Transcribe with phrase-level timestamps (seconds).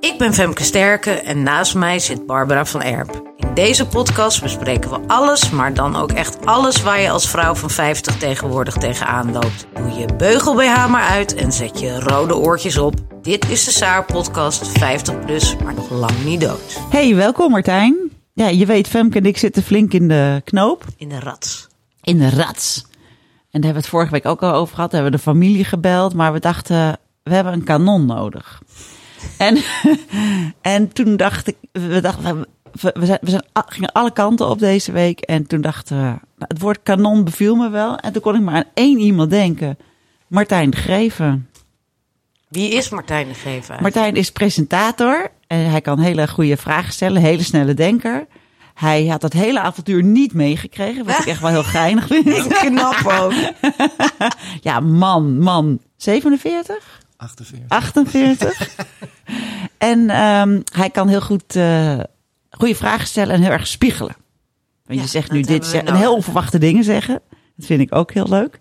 [0.00, 3.32] Ik ben Femke Sterke en naast mij zit Barbara van Erp.
[3.36, 7.54] In deze podcast bespreken we alles, maar dan ook echt alles waar je als vrouw
[7.54, 9.66] van 50 tegenwoordig tegenaan loopt.
[9.74, 12.94] Doe je beugel BH maar uit en zet je rode oortjes op.
[13.22, 16.80] Dit is de Saar podcast 50 plus, maar nog lang niet dood.
[16.90, 18.10] Hey, welkom Martijn.
[18.32, 20.84] Ja, je weet, Femke en ik zitten flink in de knoop.
[20.96, 21.68] In de rats.
[22.02, 22.86] In de rats.
[23.50, 24.90] En daar hebben we het vorige week ook al over gehad.
[24.90, 28.62] Daar hebben we de familie gebeld, maar we dachten, we hebben een kanon nodig.
[29.38, 29.58] En,
[30.60, 32.46] en toen dacht ik, we dachten,
[32.80, 35.20] we, we, zijn, we zijn, gingen alle kanten op deze week.
[35.20, 37.96] En toen dachten we, nou, het woord kanon beviel me wel.
[37.96, 39.78] En toen kon ik maar aan één iemand denken.
[40.26, 41.48] Martijn de Greven.
[42.48, 43.76] Wie is Martijn de Greven?
[43.80, 45.30] Martijn is presentator.
[45.46, 48.26] En hij kan hele goede vragen stellen, hele snelle denker.
[48.74, 52.46] Hij had dat hele avontuur niet meegekregen, wat ik echt wel heel geinig vind.
[52.58, 53.32] Knap ook.
[54.68, 55.80] ja, man, man.
[55.96, 57.00] 47?
[57.18, 57.68] 48.
[57.68, 58.68] 48.
[59.78, 61.98] en um, hij kan heel goed uh,
[62.50, 64.16] goede vragen stellen en heel erg spiegelen.
[64.86, 67.20] Want Ja, je zegt nu dit we en heel onverwachte dingen zeggen.
[67.56, 68.60] Dat vind ik ook heel leuk.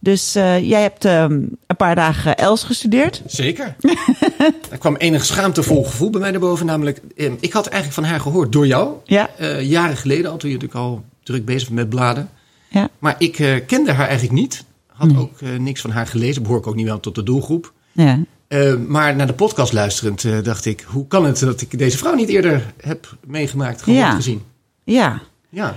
[0.00, 3.22] Dus uh, jij hebt um, een paar dagen Els gestudeerd.
[3.26, 3.76] Zeker.
[4.70, 6.66] er kwam enig schaamtevol gevoel bij mij naar boven.
[6.66, 8.94] Namelijk, eh, ik had eigenlijk van haar gehoord door jou.
[9.04, 9.30] Ja.
[9.40, 12.30] Uh, jaren geleden al, toen je natuurlijk al druk bezig was met bladen.
[12.68, 12.88] Ja.
[12.98, 14.64] Maar ik uh, kende haar eigenlijk niet.
[14.86, 15.18] Had Nee.
[15.18, 16.42] ook uh, niks van haar gelezen.
[16.42, 17.72] Behoor ik ook niet wel tot de doelgroep.
[17.94, 18.18] Ja.
[18.48, 20.84] Uh, maar naar de podcast luisterend uh, dacht ik...
[20.86, 24.14] hoe kan het dat ik deze vrouw niet eerder heb meegemaakt, gehoord, Ja.
[24.14, 24.42] gezien?
[24.84, 25.22] Ja.
[25.48, 25.76] Ja.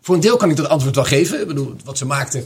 [0.00, 1.40] Voor een deel kan ik dat antwoord wel geven.
[1.40, 2.44] Ik bedoel, wat ze maakte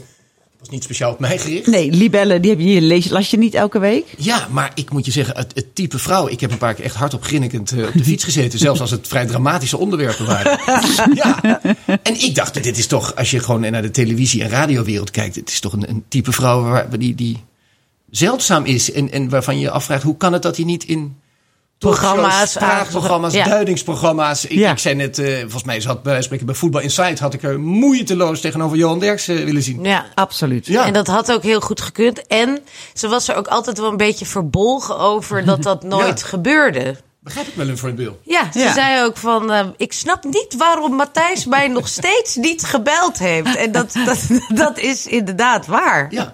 [0.59, 1.67] was niet speciaal op mij gericht.
[1.67, 4.05] Nee, libellen, die heb je hier, lees, las je niet elke week?
[4.17, 6.27] Ja, maar ik moet je zeggen, het, het type vrouw.
[6.27, 8.59] Ik heb een paar keer echt hardop grinnikend uh, op de fiets gezeten.
[8.59, 10.59] zelfs als het vrij dramatische onderwerpen waren.
[11.23, 11.61] ja.
[12.03, 15.35] En ik dacht, dit is toch, als je gewoon naar de televisie- en radiowereld kijkt.
[15.35, 17.43] Het is toch een, een type vrouw waar, die, die
[18.09, 18.91] zeldzaam is.
[18.91, 21.19] En, en waarvan je je afvraagt, hoe kan het dat hij niet in
[21.77, 23.45] Programma's, praatprogramma's, ja.
[23.45, 24.45] duidingsprogramma's.
[24.45, 24.71] Ik, Ja.
[24.71, 27.19] ik zei net, uh, volgens mij zat bij spreken bij Voetbal Insight...
[27.19, 29.83] had ik er moeiteloos tegenover Johan Derks uh, willen zien.
[29.83, 30.05] Ja.
[30.15, 30.65] Absoluut.
[30.65, 30.85] Ja.
[30.85, 32.27] En dat had ook heel goed gekund.
[32.27, 32.59] En
[32.93, 36.25] ze was er ook altijd wel een beetje verbolgen over dat dat nooit Ja.
[36.27, 36.95] gebeurde.
[37.19, 38.17] Begrijp ik wel een voor een beeld.
[38.23, 38.73] Ja, ze Ja.
[38.73, 39.51] zei ook van...
[39.51, 43.55] eh, ik snap niet waarom Matthijs mij nog steeds niet gebeld heeft.
[43.55, 44.19] En dat, dat,
[44.65, 46.07] dat is inderdaad waar.
[46.11, 46.33] Ja.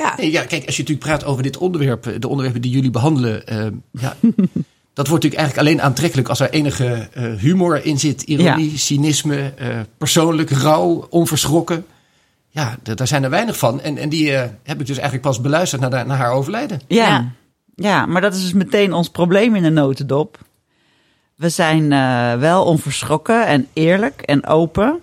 [0.00, 0.14] Ja.
[0.16, 2.90] Nee, ja, kijk, als je natuurlijk praat over dit onderwerp, eh, de onderwerpen die jullie
[2.90, 3.66] behandelen, uh,
[4.02, 4.16] ja,
[4.94, 8.76] dat wordt natuurlijk eigenlijk alleen aantrekkelijk als er enige uh, humor in zit, ironie, Ja.
[8.78, 11.86] cynisme, uh, persoonlijk, rauw, onverschrokken.
[12.48, 13.80] Ja, d- daar zijn er weinig van.
[13.80, 16.80] En, en die uh, heb ik dus eigenlijk pas beluisterd naar, naar haar overlijden.
[16.86, 17.06] Ja.
[17.06, 17.32] Ja.
[17.74, 18.06] ja.
[18.06, 20.38] maar dat is dus meteen ons probleem in de notendop.
[21.36, 24.98] We zijn uh, wel onverschrokken en eerlijk en open.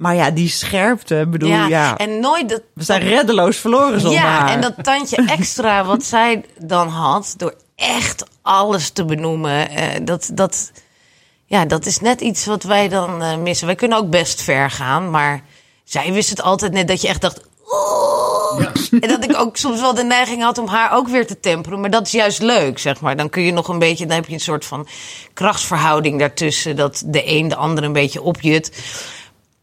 [0.00, 1.66] Maar ja, die scherpte, bedoel, ja.
[1.66, 2.62] Ja, en nooit dat...
[2.74, 4.48] we zijn reddeloos verloren zonder Ja, haar.
[4.48, 10.30] en dat tandje extra wat zij dan had, door echt alles te benoemen, eh, dat,
[10.32, 10.72] dat,
[11.46, 13.66] ja, dat is net iets wat wij dan eh, missen.
[13.66, 15.44] Wij kunnen ook best ver gaan, maar
[15.84, 17.40] zij wist het altijd net dat je echt dacht.
[17.72, 18.66] "Oeh."
[19.00, 21.80] En dat ik ook soms wel de neiging had om haar ook weer te temperen.
[21.80, 23.16] Maar dat is juist leuk, zeg maar.
[23.16, 24.86] Dan kun je nog een beetje, dan heb je een soort van
[25.34, 26.76] krachtsverhouding daartussen.
[26.76, 28.72] Dat de een de ander een beetje opjut.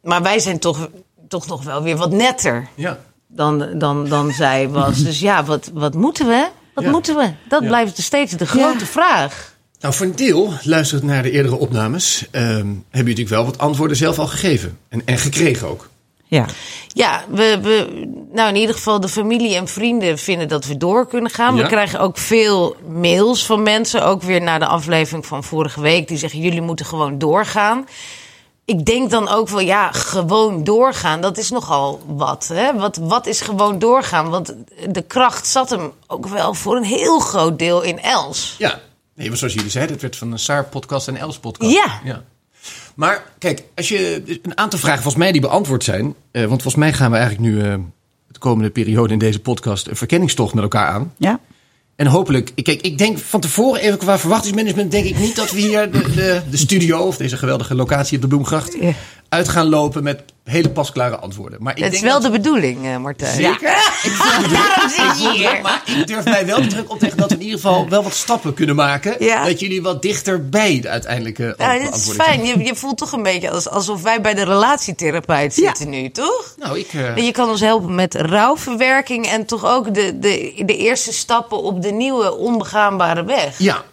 [0.08, 0.90] Maar wij zijn toch,
[1.28, 3.00] toch nog wel weer wat netter Ja.
[3.28, 5.04] dan, dan, dan zij was.
[5.04, 6.48] Dus ja, wat, wat moeten we?
[6.74, 6.90] Wat Ja.
[6.92, 7.32] moeten we?
[7.50, 7.68] Dat Ja.
[7.68, 9.56] blijft steeds de grote vraag.
[9.80, 13.58] Nou, voor een deel, luisterend naar de eerdere opnames, um, hebben jullie natuurlijk wel wat
[13.58, 14.78] antwoorden zelf al gegeven.
[14.90, 15.90] En, en gekregen ook.
[16.30, 16.46] Ja,
[16.88, 21.08] Ja, we, we, nou in ieder geval de familie en vrienden vinden dat we door
[21.08, 21.56] kunnen gaan.
[21.56, 21.62] Ja.
[21.62, 26.08] We krijgen ook veel mails van mensen, ook weer na de aflevering van vorige week,
[26.08, 27.86] die zeggen jullie moeten gewoon doorgaan.
[28.68, 32.48] Ik denk dan ook wel, ja, gewoon doorgaan, dat is nogal wat.
[32.54, 32.74] Hè?
[32.74, 34.30] Wat, wat is gewoon doorgaan?
[34.30, 34.54] Want
[34.90, 38.56] de kracht zat hem ook wel voor een heel groot deel in Els.
[38.58, 38.80] Ja,
[39.16, 41.72] nee, maar zoals jullie zeiden, het werd van een Saar-podcast en Els-podcast.
[41.72, 42.02] Ja.
[42.04, 42.24] ja.
[42.96, 46.06] Maar kijk, als je een aantal vragen volgens mij die beantwoord zijn.
[46.06, 47.76] Uh, want volgens mij gaan we eigenlijk nu uh,
[48.28, 51.14] de komende periode in deze podcast een verkenningstocht met elkaar aan.
[51.18, 51.40] ja.
[51.98, 55.60] En hopelijk, kijk, ik denk van tevoren even qua verwachtingsmanagement, denk ik niet dat we
[55.60, 58.78] hier de, de, de studio of deze geweldige locatie op de Bloemgracht.
[59.30, 61.64] Uit gaan lopen met hele pasklare antwoorden.
[61.64, 63.36] Maar ik Het is denk wel dat- de bedoeling, eh, Martijn.
[63.36, 63.70] Zeker.
[64.04, 64.52] Ik druk.
[64.52, 65.60] Daarom zit Ik je hier.
[65.62, 68.04] Maar ik durf mij wel de druk op tegen dat we in ieder geval wel
[68.04, 69.16] wat stappen kunnen maken.
[69.26, 69.46] Ja.
[69.46, 72.18] Dat jullie wat dichter bij de uiteindelijke Ja, antwoording dit is zijn.
[72.18, 72.46] fijn.
[72.46, 75.66] Je, je voelt toch een beetje als, alsof wij bij de relatietherapeut Ja.
[75.66, 76.54] zitten nu, toch?
[76.58, 76.94] Nou, ik...
[76.94, 81.62] eh, je kan ons helpen met rouwverwerking en toch ook de, de, de eerste stappen
[81.64, 83.58] op de nieuwe onbegaanbare weg.
[83.58, 83.84] Ja.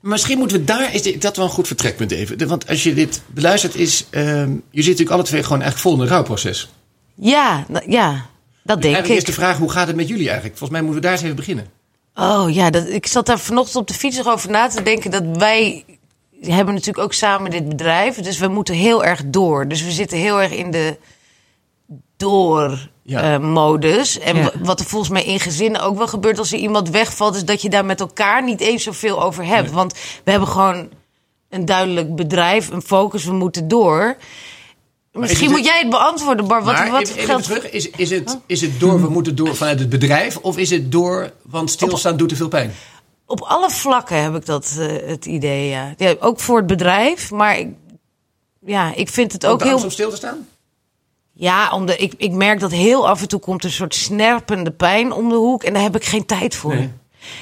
[0.00, 2.48] Misschien moeten we daar, is dit- dat wel een goed vertrekpunt even.
[2.48, 4.06] Want als je dit beluistert, is.
[4.10, 6.68] ehm, je zit natuurlijk alle twee gewoon eigenlijk vol in een rouwproces.
[7.14, 8.26] Ja, ja
[8.62, 9.16] dat denk eigenlijk ik.
[9.28, 10.58] is de vraag, hoe gaat het met jullie eigenlijk?
[10.58, 11.66] Volgens mij moeten we daar eens even beginnen.
[12.14, 15.10] Oh ja, dat, ik zat daar vanochtend op de fiets nog over na te denken
[15.10, 15.84] dat wij
[16.40, 18.16] hebben natuurlijk ook samen dit bedrijf.
[18.16, 19.68] Dus we moeten heel erg door.
[19.68, 20.96] Dus we zitten heel erg in de
[22.16, 23.34] door Ja.
[23.34, 24.18] eh, modus.
[24.18, 24.50] En Ja.
[24.62, 27.62] wat er volgens mij in gezinnen ook wel gebeurt als er iemand wegvalt, is dat
[27.62, 29.70] je daar met elkaar niet eens zoveel over hebt.
[29.70, 29.92] Want
[30.24, 30.88] we hebben gewoon
[31.48, 34.16] een duidelijk bedrijf, een focus, we moeten door.
[35.12, 36.62] Misschien het- moet jij het beantwoorden, Bar.
[36.64, 39.36] Wat, maar wat even, even geldt terug, is, is, het, is het door, we moeten
[39.36, 40.36] door vanuit het bedrijf?
[40.36, 42.74] Of is het door, want stilstaan doet te veel pijn?
[43.26, 45.94] Op alle vlakken heb ik dat eh, het idee, ja.
[45.96, 46.14] ja.
[46.20, 47.68] Ook voor het bedrijf, maar ik,
[48.66, 49.82] ja, ik vind het ook Ook heel...
[49.82, 50.46] om stil te staan?
[51.40, 55.12] Ja, omdat ik, ik merk dat heel af en toe komt een soort snerpende pijn
[55.12, 55.62] om de hoek.
[55.62, 56.74] En daar heb ik geen tijd voor.
[56.74, 56.90] Nee.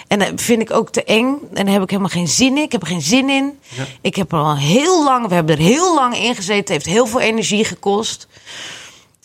[0.06, 1.38] En dat vind ik ook te eng.
[1.54, 2.62] En daar heb ik helemaal geen zin in.
[2.62, 3.58] Ik heb er geen zin in.
[4.00, 6.56] Ik heb er al heel lang, we hebben er heel lang in gezeten.
[6.58, 8.28] Het heeft heel veel energie gekost.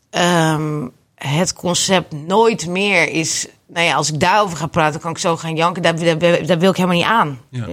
[0.09, 3.47] Ehm, het concept nooit meer is...
[3.67, 5.81] Nou ja, als ik daarover ga praten, kan ik zo gaan janken.
[5.81, 7.39] Daar, daar, daar wil ik helemaal niet aan.
[7.49, 7.67] Ja.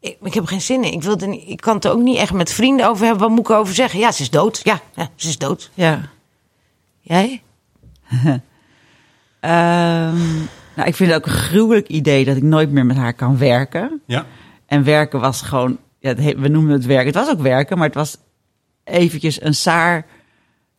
[0.00, 0.92] Ik, ik, heb geen zin in.
[0.92, 3.22] Ik, wil niet, ik kan het er ook niet echt met vrienden over hebben.
[3.22, 3.98] Wat moet ik erover zeggen?
[3.98, 4.60] Ja, ze is dood.
[4.62, 5.70] Ja, ja ze is dood.
[5.74, 6.00] Ja.
[7.00, 7.42] Jij?
[9.40, 10.36] Ehm,
[10.74, 13.38] nou, ik vind het ook een gruwelijk idee dat ik nooit meer met haar kan
[13.38, 14.00] werken.
[14.06, 14.26] Ja.
[14.66, 17.06] En werken was gewoon, ja, we noemen het werken.
[17.06, 18.16] Het was ook werken, maar het was
[18.84, 20.06] eventjes een saar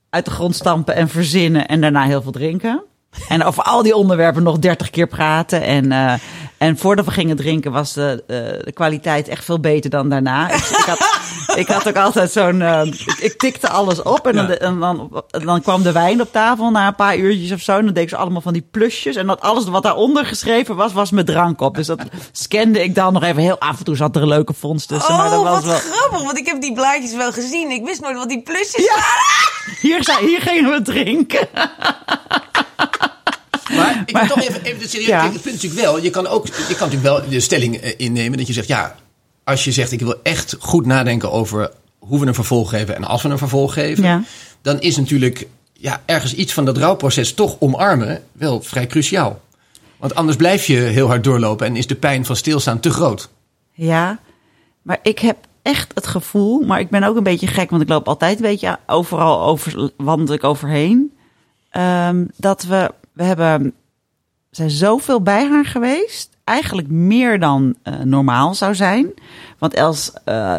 [0.09, 2.83] uit de grond stampen en verzinnen en daarna heel veel drinken.
[3.27, 5.62] En over al die onderwerpen nog dertig keer praten.
[5.62, 6.13] En, eh,
[6.62, 10.50] en voordat we gingen drinken was de, eh, de kwaliteit echt veel beter dan daarna.
[10.52, 11.00] Ik, ik, had,
[11.58, 12.62] ik had ook altijd zo'n...
[12.62, 14.54] eh, ik, ik tikte alles op en, dan, Ja.
[14.58, 17.78] en dan, dan kwam de wijn op tafel na een paar uurtjes of zo.
[17.78, 19.16] En dan deed ik ze allemaal van die plusjes.
[19.16, 21.75] En dat alles wat daaronder geschreven was, was met drank op.
[21.75, 22.00] Dus dat
[22.31, 23.96] scande ik dan nog even heel af en toe.
[23.96, 25.16] Zat er een leuke vondst tussen.
[25.18, 25.80] maar dat oh, was wat wel...
[25.94, 27.69] grappig, want ik heb die blaadjes wel gezien.
[27.72, 28.96] Ik wist nooit wat die plusjes Ja.
[28.96, 29.80] waren.
[29.81, 31.48] Hier, zijn, hier gingen we drinken.
[33.77, 35.07] Maar ik wil toch even, even serieus.
[35.07, 35.19] Ja.
[35.21, 37.94] Kijk, het punt natuurlijk wel, je kan ook, je kan natuurlijk wel de stelling eh,
[37.97, 38.95] innemen dat je zegt, ja,
[39.44, 43.03] als je zegt ik wil echt goed nadenken over hoe we een vervolg geven en
[43.03, 44.23] als we een vervolg geven, Ja.
[44.62, 49.39] dan is natuurlijk ja, ergens iets van dat rouwproces toch omarmen wel vrij cruciaal.
[49.97, 53.29] Want anders blijf je heel hard doorlopen en is de pijn van stilstaan te groot.
[53.71, 54.19] Ja,
[54.81, 57.89] maar ik heb echt het gevoel, maar ik ben ook een beetje gek, want ik
[57.89, 61.12] loop altijd een beetje overal over, wandel ik overheen.
[61.69, 63.74] ehm, dat we, we hebben,
[64.50, 69.13] zijn zoveel bij haar geweest, eigenlijk meer dan eh, normaal zou zijn.
[69.58, 70.58] Want Els, eh,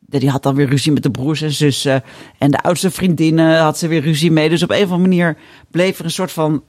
[0.00, 2.02] die had dan weer ruzie met de broers en zussen.
[2.38, 4.48] En de oudste vriendinnen had ze weer ruzie mee.
[4.48, 5.36] Dus op een of andere manier
[5.70, 6.62] bleef er een soort van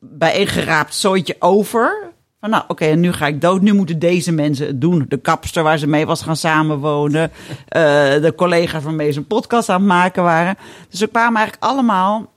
[0.00, 2.08] bijeengeraapt zooitje over.
[2.40, 3.60] Van nou, oké, en nu ga ik dood.
[3.60, 5.04] Nu moeten deze mensen het doen.
[5.08, 7.30] De kapster waar ze mee was gaan samenwonen.
[7.68, 10.56] de collega's waarmee ze een podcast aan het maken waren.
[10.90, 12.30] Dus we kwamen eigenlijk allemaal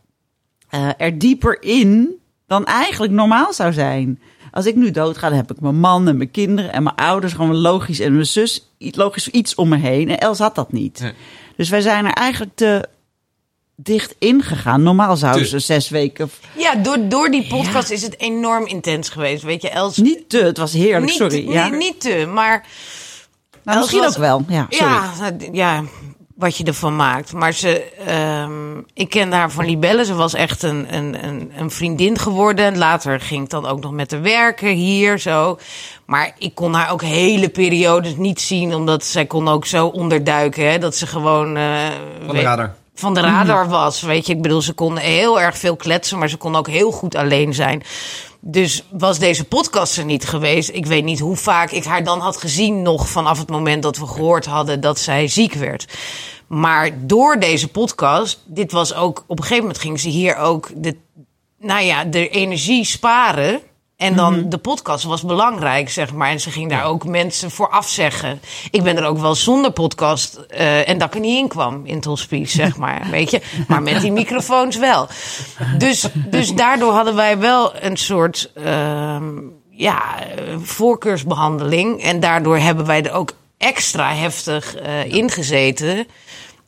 [0.74, 2.10] eh, er dieper in
[2.48, 4.22] dan eigenlijk normaal zou zijn.
[4.52, 7.34] Als ik nu doodga, dan heb ik mijn man en mijn kinderen en mijn ouders
[7.34, 10.10] gewoon logisch en mijn zus iets- logisch iets om me heen.
[10.10, 11.00] En Els had dat niet.
[11.00, 11.14] Nee.
[11.58, 12.86] Dus wij zijn er eigenlijk te
[13.76, 14.84] dicht ingegaan.
[14.84, 19.44] Normaal zouden ze zes weken Ja, door, door die podcast is het enorm intens geweest.
[19.44, 19.98] Weet je, Els.
[19.98, 21.44] Niet te, het was heerlijk, niet, sorry.
[21.46, 21.68] nee, ja.
[21.70, 22.66] niet te, maar.
[23.64, 24.44] nou, misschien was- ook wel.
[24.48, 24.94] Ja, sorry.
[24.94, 25.84] Ja, ja,
[26.36, 27.34] wat je ervan maakt.
[27.34, 30.06] Maar ze, ehm, ik kende haar van Libelle.
[30.06, 32.78] Ze was echt een, een, een, een vriendin geworden.
[32.78, 35.60] Later ging ik dan ook nog met haar werken hier zo.
[36.06, 40.72] Maar ik kon haar ook hele periodes niet zien, omdat zij kon ook zo onderduiken.
[40.72, 41.58] Hè, dat ze gewoon.
[41.58, 41.88] eh,
[42.26, 42.76] Van de radar.
[42.96, 44.02] van de radar was.
[44.02, 46.92] Weet je, ik bedoel, ze kon heel erg veel kletsen, maar ze kon ook heel
[46.92, 47.84] goed alleen zijn.
[48.46, 50.70] Dus was deze podcast er niet geweest.
[50.70, 53.98] Ik weet niet hoe vaak ik haar dan had gezien, nog vanaf het moment dat
[53.98, 55.98] we gehoord hadden dat zij ziek werd.
[56.48, 60.70] Maar door deze podcast, dit was ook, op een gegeven moment ging ze hier ook
[60.76, 60.98] de,
[61.60, 63.62] nou ja, de energie sparen.
[64.04, 66.30] En dan de podcast was belangrijk, zeg maar.
[66.30, 68.42] En ze ging daar ook mensen voor afzeggen.
[68.72, 71.86] Ik ben er ook wel zonder podcast eh, en dat ik er niet in kwam
[71.86, 73.08] in het hospice, zeg maar.
[73.12, 75.08] Weet je, maar met die microfoons wel.
[75.78, 79.32] Dus, dus daardoor hadden wij wel een soort ehm,
[79.70, 82.02] ja, eh, voorkeursbehandeling.
[82.02, 86.08] En daardoor hebben wij er ook extra heftig eh ingezeten.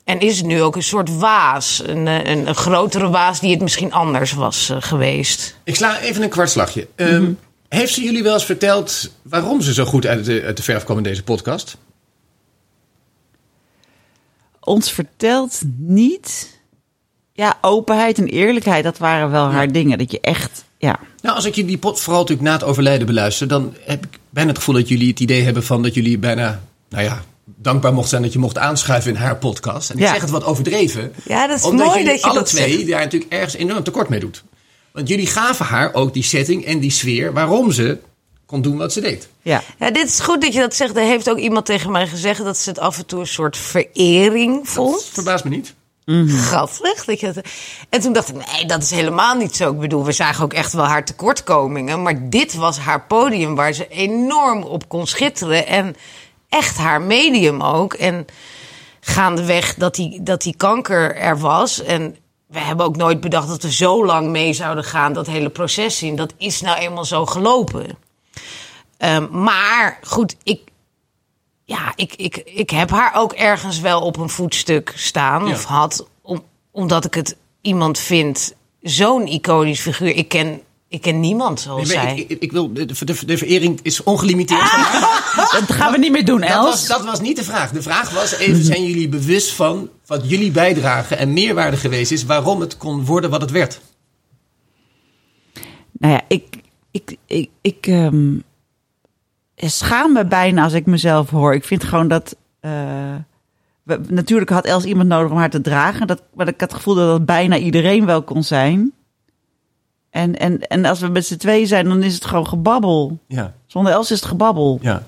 [0.06, 1.82] En is het nu ook een soort waas.
[1.86, 5.56] Een, eh, een, een grotere waas die het misschien anders was eh, geweest.
[5.64, 6.88] Ik sla even een kwartslagje.
[6.96, 7.32] Ehm,
[7.70, 10.84] Heeft ze jullie wel eens verteld waarom ze zo goed uit de, uit de verf
[10.84, 11.78] kwam in deze podcast?
[14.60, 16.60] Ons vertelt niet.
[17.34, 19.98] Ja, openheid en eerlijkheid, dat waren wel haar dingen.
[19.98, 21.00] Dat je echt, ja.
[21.22, 24.50] Nou, als ik jullie pot vooral natuurlijk na het overlijden beluister, dan heb ik bijna
[24.50, 27.24] het gevoel dat jullie het idee hebben van dat jullie bijna, nou ja,
[27.66, 29.90] dankbaar mocht zijn dat je mocht aanschuiven in haar podcast.
[29.90, 30.12] En ik Ja.
[30.12, 31.14] zeg het wat overdreven.
[31.26, 32.88] Ja, dat is omdat mooi dat je alle dat twee zegt.
[32.90, 34.44] daar natuurlijk ergens enorm tekort mee doet.
[34.92, 37.98] Want jullie gaven haar ook die setting en die sfeer waarom ze
[38.46, 39.28] kon doen wat ze deed.
[39.42, 39.64] ja.
[39.80, 40.96] Ja, dit is goed dat je dat zegt.
[40.98, 43.58] Er heeft ook iemand tegen mij gezegd dat ze het af en toe een soort
[43.58, 45.04] verering Dat vond.
[45.12, 45.74] verbaast me niet.
[46.28, 47.06] Grappig.
[47.06, 47.46] Dat je dat...
[47.90, 49.72] En toen dacht ik, nee, dat is helemaal niet zo.
[49.72, 52.02] Ik bedoel, we zagen ook echt wel haar tekortkomingen.
[52.02, 55.68] Maar dit was haar podium waar ze enorm op kon schitteren.
[55.68, 55.96] En
[56.56, 57.94] echt haar medium ook.
[57.94, 58.26] En
[59.00, 61.84] gaandeweg dat die, dat die kanker er was.
[61.84, 65.14] En we hebben ook nooit bedacht dat we zo lang mee zouden gaan.
[65.14, 66.16] Dat hele proces zien.
[66.16, 67.98] Dat is nou eenmaal zo gelopen.
[68.98, 70.62] Ehm, maar goed, ik,
[71.64, 75.46] ja, ik, ik, ik heb haar ook ergens wel op een voetstuk staan.
[75.46, 75.54] Ja.
[75.54, 80.16] Of had, om, omdat ik het iemand vind, zo'n iconisch figuur.
[80.16, 82.16] Ik ken, ik ken niemand zoals zij.
[82.18, 84.62] ik, ik, ik wil, de, de, de verering is ongelimiteerd.
[84.62, 85.00] mij.
[85.60, 86.66] Dat gaan we niet meer doen, Dat Els.
[86.66, 87.72] was, dat was niet de vraag.
[87.72, 92.26] De vraag was even, zijn jullie bewust van wat jullie bijdragen en meerwaarde geweest is,
[92.26, 93.82] waarom het kon worden wat het werd?
[95.92, 96.56] Nou ja, ik,
[96.92, 98.38] ik, ik, ik ehm,
[99.56, 101.54] schaam me bijna als ik mezelf hoor.
[101.54, 102.36] Ik vind gewoon dat.
[102.60, 102.72] eh,
[103.84, 106.08] we- natuurlijk had Els iemand nodig om haar te dragen.
[106.08, 108.94] Dat, maar ik had het gevoel dat dat bijna iedereen wel kon zijn.
[110.16, 113.20] En, en, en als we met z'n tweeën zijn, dan is het gewoon gebabbel.
[113.28, 114.80] Ja, Zonder Els is het gebabbel.
[114.82, 115.04] ja.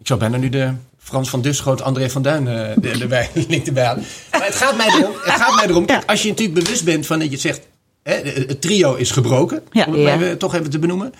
[0.00, 3.84] Ik zou bijna nu de Frans van Duschoot, André van Duin de- erbij, link erbij
[3.84, 4.04] halen.
[4.30, 7.18] Maar het gaat mij erom, het gaat mij erom als je natuurlijk bewust bent van
[7.18, 7.60] dat je zegt,
[8.02, 9.84] hè, het trio is gebroken, Ja.
[9.86, 10.24] om het maar Ja.
[10.24, 11.12] even, toch even te benoemen.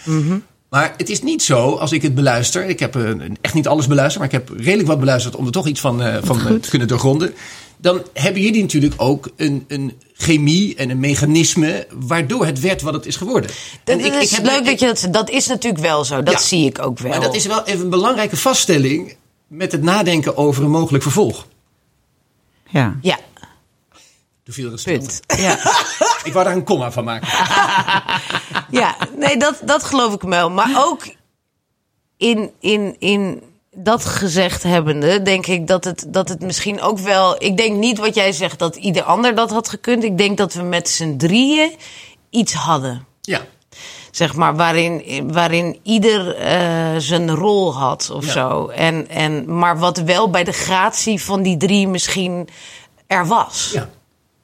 [0.68, 3.10] Maar het is niet zo, als ik het beluister, ik heb eh,
[3.40, 6.02] echt niet alles beluisterd, maar ik heb redelijk wat beluisterd om er toch iets van,
[6.02, 7.34] eh, van te kunnen doorgronden.
[7.80, 12.94] Dan hebben jullie natuurlijk ook een, een chemie en een mechanisme waardoor het werd wat
[12.94, 13.50] het is geworden.
[13.84, 15.08] Dat En ik- is ik heb- leuk dat je dat.
[15.10, 16.22] Dat is natuurlijk wel zo.
[16.22, 16.40] Dat Ja.
[16.40, 17.10] zie ik ook wel.
[17.10, 19.16] Maar dat is wel even een belangrijke vaststelling
[19.46, 21.46] met het nadenken over een mogelijk vervolg.
[22.70, 22.96] Ja.
[23.02, 23.18] Ja,
[24.44, 25.20] Toen viel er een punt.
[25.26, 25.52] ja.
[26.24, 27.28] Ik wou daar een komma van maken.
[28.70, 30.50] Ja, nee, dat, dat geloof ik wel.
[30.50, 31.06] Maar ook
[32.16, 33.42] in, in, in
[33.78, 37.42] dat gezegd hebbende, denk ik dat het, dat het misschien ook wel.
[37.42, 40.04] Ik denk niet wat jij zegt dat ieder ander dat had gekund.
[40.04, 41.70] Ik denk dat we met z'n drieën
[42.30, 43.06] iets hadden.
[43.20, 43.40] Ja.
[44.10, 48.32] Zeg maar, waarin, waarin ieder eh, zijn rol had of Ja.
[48.32, 48.66] zo.
[48.66, 52.48] En, en, maar wat wel bij de gratie van die drie misschien
[53.06, 53.70] er was.
[53.72, 53.88] ja.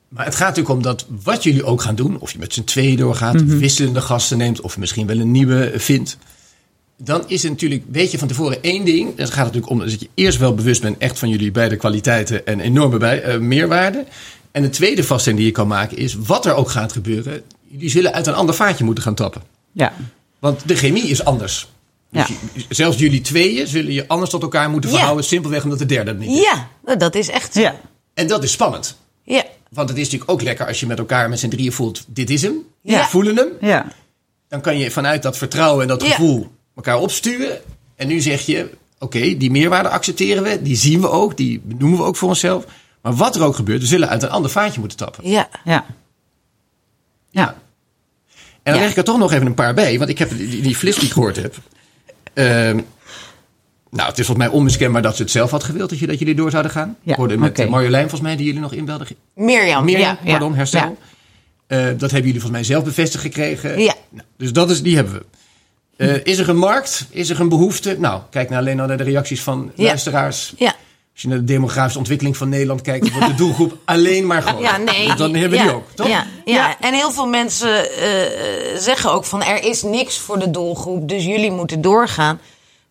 [0.08, 2.16] Maar het gaat natuurlijk om dat wat jullie ook gaan doen.
[2.20, 4.60] Of je met z'n tweeën doorgaat, wisselende gasten neemt.
[4.60, 6.18] Of misschien wel een nieuwe vindt.
[6.96, 9.06] Dan is het natuurlijk, weet je van tevoren één ding.
[9.16, 11.76] Dan gaat het natuurlijk om dat je eerst wel bewust bent echt van jullie beide
[11.76, 14.04] kwaliteiten en enorme bij, eh, meerwaarde.
[14.52, 17.42] En de tweede vaststelling die je kan maken is, wat er ook gaat gebeuren.
[17.68, 19.42] Jullie zullen uit een ander vaatje moeten gaan tappen.
[19.72, 19.92] ja.
[20.38, 21.68] Want de chemie is anders.
[22.10, 22.34] Dus Ja.
[22.52, 24.96] je- zelfs jullie tweeën zullen je anders tot elkaar moeten Ja.
[24.96, 25.24] verhouden.
[25.24, 26.42] Simpelweg omdat de derde het niet is.
[26.42, 27.80] Ja, nou, dat is echt ja.
[28.14, 28.96] En dat is spannend.
[29.24, 29.44] ja.
[29.70, 32.30] Want het is natuurlijk ook lekker als je met elkaar met z'n drieën voelt, dit
[32.30, 32.54] is hem.
[32.82, 33.00] Ja.
[33.02, 33.48] We voelen hem.
[33.60, 33.86] ja.
[34.48, 37.60] Dan kan je vanuit dat vertrouwen en dat gevoel elkaar opsturen.
[37.96, 40.62] En nu zeg je, oké, die meerwaarde accepteren we.
[40.62, 42.64] Die zien we ook, die benoemen we ook voor onszelf.
[43.02, 45.28] Maar wat er ook gebeurt, we zullen uit een ander vaatje moeten tappen.
[45.30, 45.48] ja.
[45.64, 45.84] ja.
[47.30, 47.48] Ja.
[48.62, 48.80] En dan Ja.
[48.80, 49.98] leg ik er toch nog even een paar bij.
[49.98, 51.54] Want ik heb die, die, die flis die ik gehoord heb.
[52.32, 52.80] Ehm,
[53.90, 55.90] nou, het is volgens mij onmiskenbaar dat ze het zelf had gewild.
[55.90, 56.96] Dat, je, dat jullie door zouden gaan.
[57.02, 59.06] Ja, ik hoorde met Marjolein volgens mij, die jullie nog inbelden.
[59.34, 59.84] Mirjam.
[59.84, 60.80] Mirjam, ja, ja, pardon, herstel.
[60.80, 60.94] Ja.
[61.66, 63.78] Eh, dat hebben jullie volgens mij zelf bevestigd gekregen.
[63.80, 63.94] Ja.
[64.10, 65.24] Nou, dus dat is, die hebben we.
[65.96, 67.06] Eh, is er een markt?
[67.10, 67.96] Is er een behoefte?
[67.98, 69.84] Nou, kijk nou alleen al naar de reacties van Ja.
[69.84, 70.52] luisteraars.
[70.56, 70.74] Ja.
[71.12, 74.62] Als je naar de demografische ontwikkeling van Nederland kijkt, wordt de doelgroep alleen maar groter.
[74.62, 75.14] Ja, nee.
[75.14, 76.06] Dan hebben we ja, die ook, toch?
[76.08, 76.54] Ja, ja.
[76.54, 76.76] Ja.
[76.80, 81.24] en heel veel mensen eh, zeggen ook van er is niks voor de doelgroep, dus
[81.24, 82.40] jullie moeten doorgaan.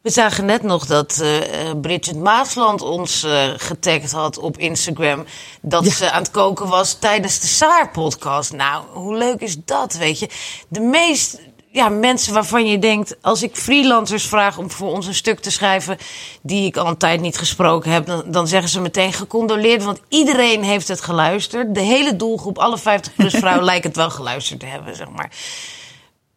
[0.02, 1.38] We zagen net nog dat eh,
[1.70, 5.26] eh, Bridget Maasland ons eh getagd had op Instagram.
[5.62, 8.52] Dat ze aan het koken was tijdens de Saar-podcast.
[8.54, 10.30] Nou, hoe leuk is dat, weet je?
[10.68, 11.40] De meest
[11.74, 13.16] ja, mensen waarvan je denkt...
[13.22, 15.98] als ik freelancers vraag om voor ons een stuk te schrijven...
[16.42, 18.06] die ik al een tijd niet gesproken heb...
[18.06, 19.84] dan, dan zeggen ze meteen gecondoleerd.
[19.84, 21.76] Want iedereen heeft het geluisterd.
[21.76, 23.64] De hele doelgroep, alle 50-plus vrouwen...
[23.72, 25.32] lijken het wel geluisterd te hebben, zeg maar.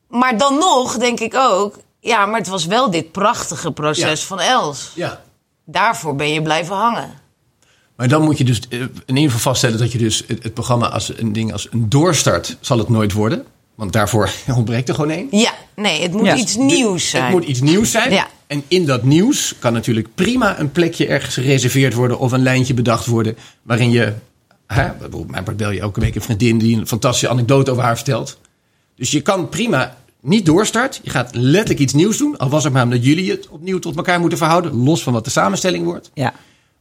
[0.09, 1.79] Maar dan nog denk ik ook...
[2.01, 4.27] ja, maar het was wel dit prachtige proces Ja.
[4.27, 4.91] van Els.
[4.95, 5.23] Ja.
[5.65, 7.11] Daarvoor ben je blijven hangen.
[7.97, 10.55] Maar dan moet je dus eh, in ieder geval vaststellen dat je dus het, het
[10.55, 13.47] programma als een ding als een doorstart zal het nooit worden.
[13.77, 15.29] Want daarvoor ontbreekt er gewoon één.
[15.31, 16.37] Ja, nee, het moet Ja.
[16.37, 17.23] iets nieuws zijn.
[17.25, 18.11] Het moet iets nieuws zijn.
[18.13, 18.27] Ja.
[18.47, 22.75] En in dat nieuws kan natuurlijk prima een plekje ergens gereserveerd worden of een lijntje
[22.75, 24.13] bedacht worden waarin je.
[24.67, 27.83] Hè, bijvoorbeeld mijn part bel je elke week een vriendin die een fantastische anekdote over
[27.83, 28.39] haar vertelt.
[28.97, 31.01] Dus je kan prima niet doorstart.
[31.03, 32.37] Je gaat letterlijk iets nieuws doen.
[32.37, 34.75] Al was het maar omdat jullie het opnieuw tot elkaar moeten verhouden.
[34.85, 36.11] Los van wat de samenstelling wordt.
[36.15, 36.33] Ja.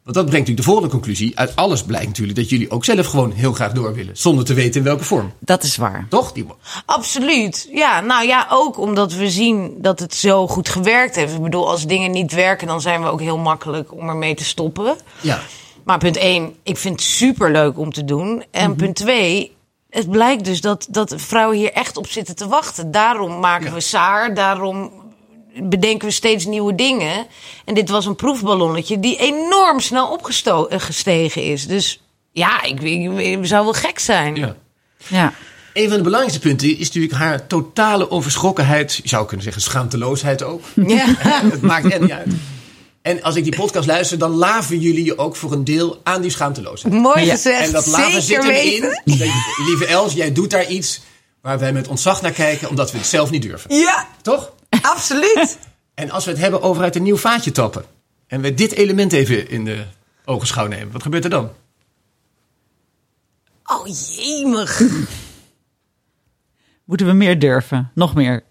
[0.05, 1.39] Want dat brengt natuurlijk de volgende conclusie.
[1.39, 4.17] Uit alles blijkt natuurlijk dat jullie ook zelf gewoon heel graag door willen.
[4.17, 5.31] Zonder te weten in welke vorm.
[5.39, 6.05] Dat is waar.
[6.09, 6.31] Toch?
[6.31, 6.45] Die,
[6.85, 7.67] Absoluut.
[7.71, 11.33] Ja, nou ja, ook omdat we zien dat het zo goed gewerkt heeft.
[11.33, 14.43] Ik bedoel, als dingen niet werken, dan zijn we ook heel makkelijk om ermee te
[14.43, 14.95] stoppen.
[15.21, 15.39] ja.
[15.83, 18.43] Maar punt 1, ik vind het super leuk om te doen.
[18.51, 19.55] En punt 2,
[19.89, 22.91] het blijkt dus dat, dat vrouwen hier echt op zitten te wachten.
[22.91, 23.74] Daarom maken Ja.
[23.74, 24.91] we Saar, daarom
[25.63, 27.27] bedenken we steeds nieuwe dingen.
[27.65, 31.67] En dit was een proefballonnetje die enorm snel opgestegen is.
[31.67, 34.35] Dus ja, ik, ik, ik zou wel gek zijn.
[34.35, 34.55] ja.
[35.07, 35.33] Ja.
[35.74, 38.95] Een van de belangrijkste punten is natuurlijk haar totale onverschrokkenheid.
[39.03, 40.62] Je zou kunnen zeggen schaamteloosheid ook.
[40.88, 41.05] Ja.
[41.51, 42.27] het maakt echt niet uit.
[43.01, 46.21] En als ik die podcast luister, dan laven jullie je ook voor een deel aan
[46.21, 46.93] die schaamteloosheid.
[46.93, 47.65] Mooi gezegd.
[47.65, 49.01] En dat laven zit Zeker erin.
[49.67, 51.01] lieve Els, jij doet daar iets
[51.41, 53.75] waar wij met ontzag naar kijken, omdat we het zelf niet durven.
[53.75, 54.51] Ja, Toch?
[54.94, 55.58] absoluut.
[55.94, 57.86] En als we het hebben over uit een nieuw vaatje tappen.
[58.27, 59.86] En we dit element even in de
[60.25, 60.92] ogenschouw nemen.
[60.92, 61.51] Wat gebeurt er dan?
[63.63, 64.82] Oh jemig.
[66.86, 67.92] Moeten we meer durven?
[67.94, 68.44] Nog meer?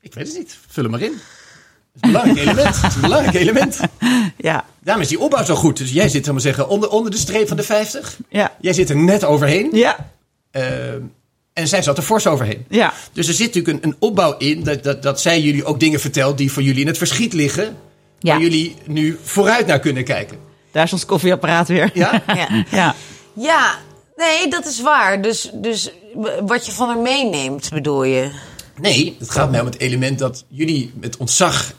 [0.00, 0.58] Ik weet het niet.
[0.68, 1.12] Vul hem maar in.
[1.12, 2.76] Het is een belangrijk element.
[2.76, 3.80] Het is een belangrijk element.
[4.36, 4.64] Ja.
[4.80, 5.76] Daarom is die opbouw zo goed.
[5.76, 8.18] Dus jij zit, maar zeggen, onder, onder de streep van de 50.
[8.28, 8.56] Ja.
[8.60, 9.70] Jij zit er net overheen.
[9.72, 10.10] Ja.
[10.50, 10.94] Eh,
[11.52, 12.64] en zij zat er fors overheen.
[12.68, 12.92] Ja.
[13.12, 16.00] Dus er zit natuurlijk een, een opbouw in dat, dat, dat zij jullie ook dingen
[16.00, 17.76] vertelt die voor jullie in het verschiet liggen.
[18.18, 18.32] Ja.
[18.32, 20.38] Waar jullie nu vooruit naar kunnen kijken.
[20.70, 21.90] Daar is ons koffieapparaat weer.
[21.94, 22.22] Ja?
[22.34, 22.64] Ja.
[22.70, 22.94] Ja.
[23.34, 23.78] ja,
[24.16, 25.22] nee, dat is waar.
[25.22, 25.90] Dus, dus
[26.46, 28.30] wat je van haar meeneemt, bedoel je?
[28.80, 31.72] Nee, het gaat mij om het element dat jullie met ontzag,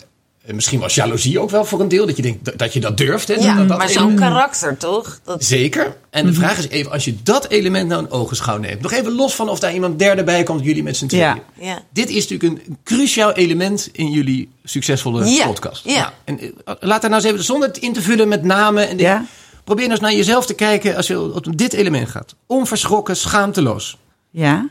[0.45, 3.27] misschien wel jaloezie ook wel voor een deel, dat je denkt dat, je dat durft.
[3.27, 5.19] Hè, Ja, dat, dat maar zo'n karakter, toch?
[5.23, 5.95] Dat, Zeker.
[6.10, 8.82] En de vraag is even, als je dat element nou in ogenschouw neemt.
[8.82, 11.23] Nog even los van of daar iemand derde bij komt, jullie met z'n tweeën.
[11.23, 11.39] Ja.
[11.60, 11.82] ja.
[11.93, 15.86] Dit is natuurlijk een cruciaal element in jullie succesvolle Ja, podcast.
[15.86, 15.93] ja.
[15.93, 18.89] Nou, en eh, laat daar nou eens even, zonder het in te vullen met namen
[18.89, 19.12] en dingen.
[19.12, 19.25] Ja.
[19.63, 22.36] Probeer nou eens naar jezelf te kijken als je om dit element gaat.
[22.45, 23.97] Onverschrokken, schaamteloos.
[24.29, 24.69] Ja.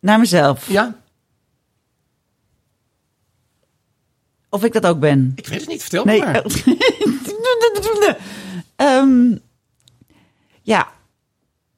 [0.00, 0.64] Naar mezelf.
[0.68, 0.94] Ja?
[4.50, 5.32] Of ik dat ook ben.
[5.36, 6.20] Ik weet het niet, vertel Nee.
[6.20, 6.42] me maar.
[8.76, 9.36] Ehm,
[10.62, 10.88] ja.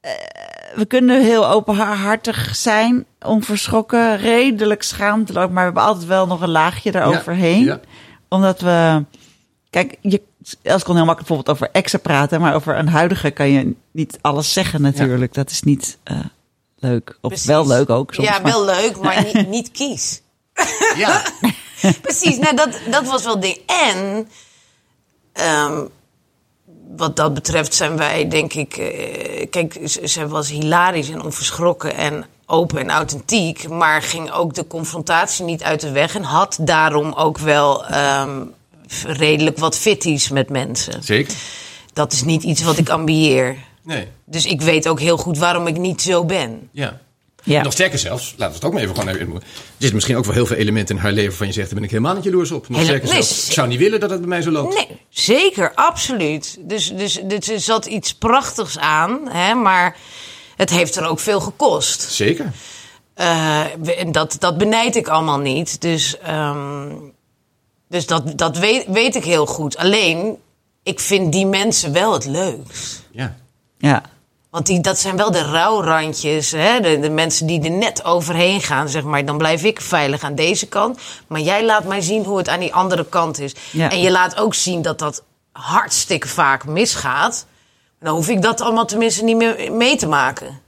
[0.00, 0.10] Eh,
[0.74, 6.50] we kunnen heel openhartig zijn, onverschrokken, redelijk schaamteloos, maar we hebben altijd wel nog een
[6.50, 7.64] laagje eroverheen.
[7.64, 7.80] Ja.
[8.28, 9.04] Omdat we.
[9.70, 10.22] Kijk, je,
[10.62, 14.18] Els kon heel makkelijk bijvoorbeeld over exen praten, maar over een huidige kan je niet
[14.20, 15.34] alles zeggen natuurlijk.
[15.34, 16.18] Dat is niet eh,
[16.78, 17.08] leuk.
[17.20, 17.46] Of Precies.
[17.46, 18.28] wel leuk ook soms.
[18.28, 20.22] Ja, maar- wel leuk, maar niet, niet kies.
[20.96, 21.22] Ja.
[22.02, 23.58] Precies, nou, dat, dat was wel ding.
[23.66, 24.28] En
[25.32, 25.84] ehm,
[26.96, 28.76] wat dat betreft zijn wij, denk ik...
[28.76, 33.68] eh, kijk, ze, ze was hilarisch en onverschrokken en open en authentiek...
[33.68, 36.14] maar ging ook de confrontatie niet uit de weg...
[36.14, 38.44] en had daarom ook wel ehm,
[39.06, 41.02] redelijk wat fitties met mensen.
[41.02, 41.34] Zeker.
[41.92, 43.56] Dat is niet iets wat ik ambieer.
[43.82, 44.08] Nee.
[44.24, 46.68] Dus ik weet ook heel goed waarom ik niet zo ben.
[46.72, 47.00] Ja.
[47.48, 47.62] Ja.
[47.62, 49.34] Nog sterker zelfs, laten we het ook maar even gewoon even.
[49.34, 49.42] Er
[49.78, 51.84] zit misschien ook wel heel veel elementen in haar leven van je zegt, daar ben
[51.84, 52.68] ik helemaal niet jaloers op.
[52.68, 54.74] Nog Hele- sterker nee, zelfs, ik zou niet willen dat het bij mij zo loopt.
[54.74, 56.58] Nee, zeker, absoluut.
[56.60, 59.96] Dus, dus, dus er zat iets prachtigs aan, hè, maar
[60.56, 62.02] het heeft er ook veel gekost.
[62.02, 62.52] Zeker.
[63.14, 65.80] Eh, en dat, dat benijd ik allemaal niet.
[65.80, 66.92] Dus, ehm,
[67.88, 69.76] dus dat, dat weet, weet ik heel goed.
[69.76, 70.36] Alleen,
[70.82, 73.02] ik vind die mensen wel het leukst.
[73.10, 73.36] Ja.
[73.78, 74.02] ja.
[74.50, 76.50] Want die, dat zijn wel de rouwrandjes.
[76.50, 76.80] Hè?
[76.80, 79.24] De, de mensen die er net overheen gaan, zeg maar.
[79.24, 80.98] Dan blijf ik veilig aan deze kant.
[81.26, 83.54] Maar jij laat mij zien hoe het aan die andere kant is.
[83.70, 83.90] Ja.
[83.90, 87.46] En je laat ook zien dat dat hartstikke vaak misgaat.
[88.00, 90.60] Dan hoef ik dat allemaal tenminste niet meer mee te maken.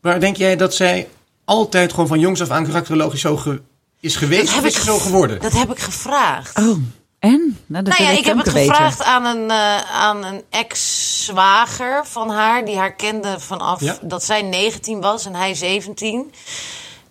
[0.00, 1.08] Maar denk jij dat zij
[1.44, 3.60] altijd gewoon van jongs af aan karakterologisch zo ge-
[4.00, 4.56] is geweest?
[4.56, 5.40] of is ze zo geworden?
[5.40, 6.58] Dat heb ik gevraagd.
[6.58, 6.76] Oh,
[7.22, 7.58] en?
[7.66, 8.74] Nou, dat Nou ja, ik heb het weten.
[8.74, 13.96] gevraagd aan een, eh, aan een ex-zwager van haar, die haar kende vanaf Ja.
[14.02, 16.32] dat zij 19 was en hij 17.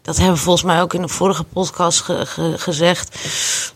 [0.02, 3.16] Dat hebben we volgens mij ook in de vorige podcast ge- ge- gezegd.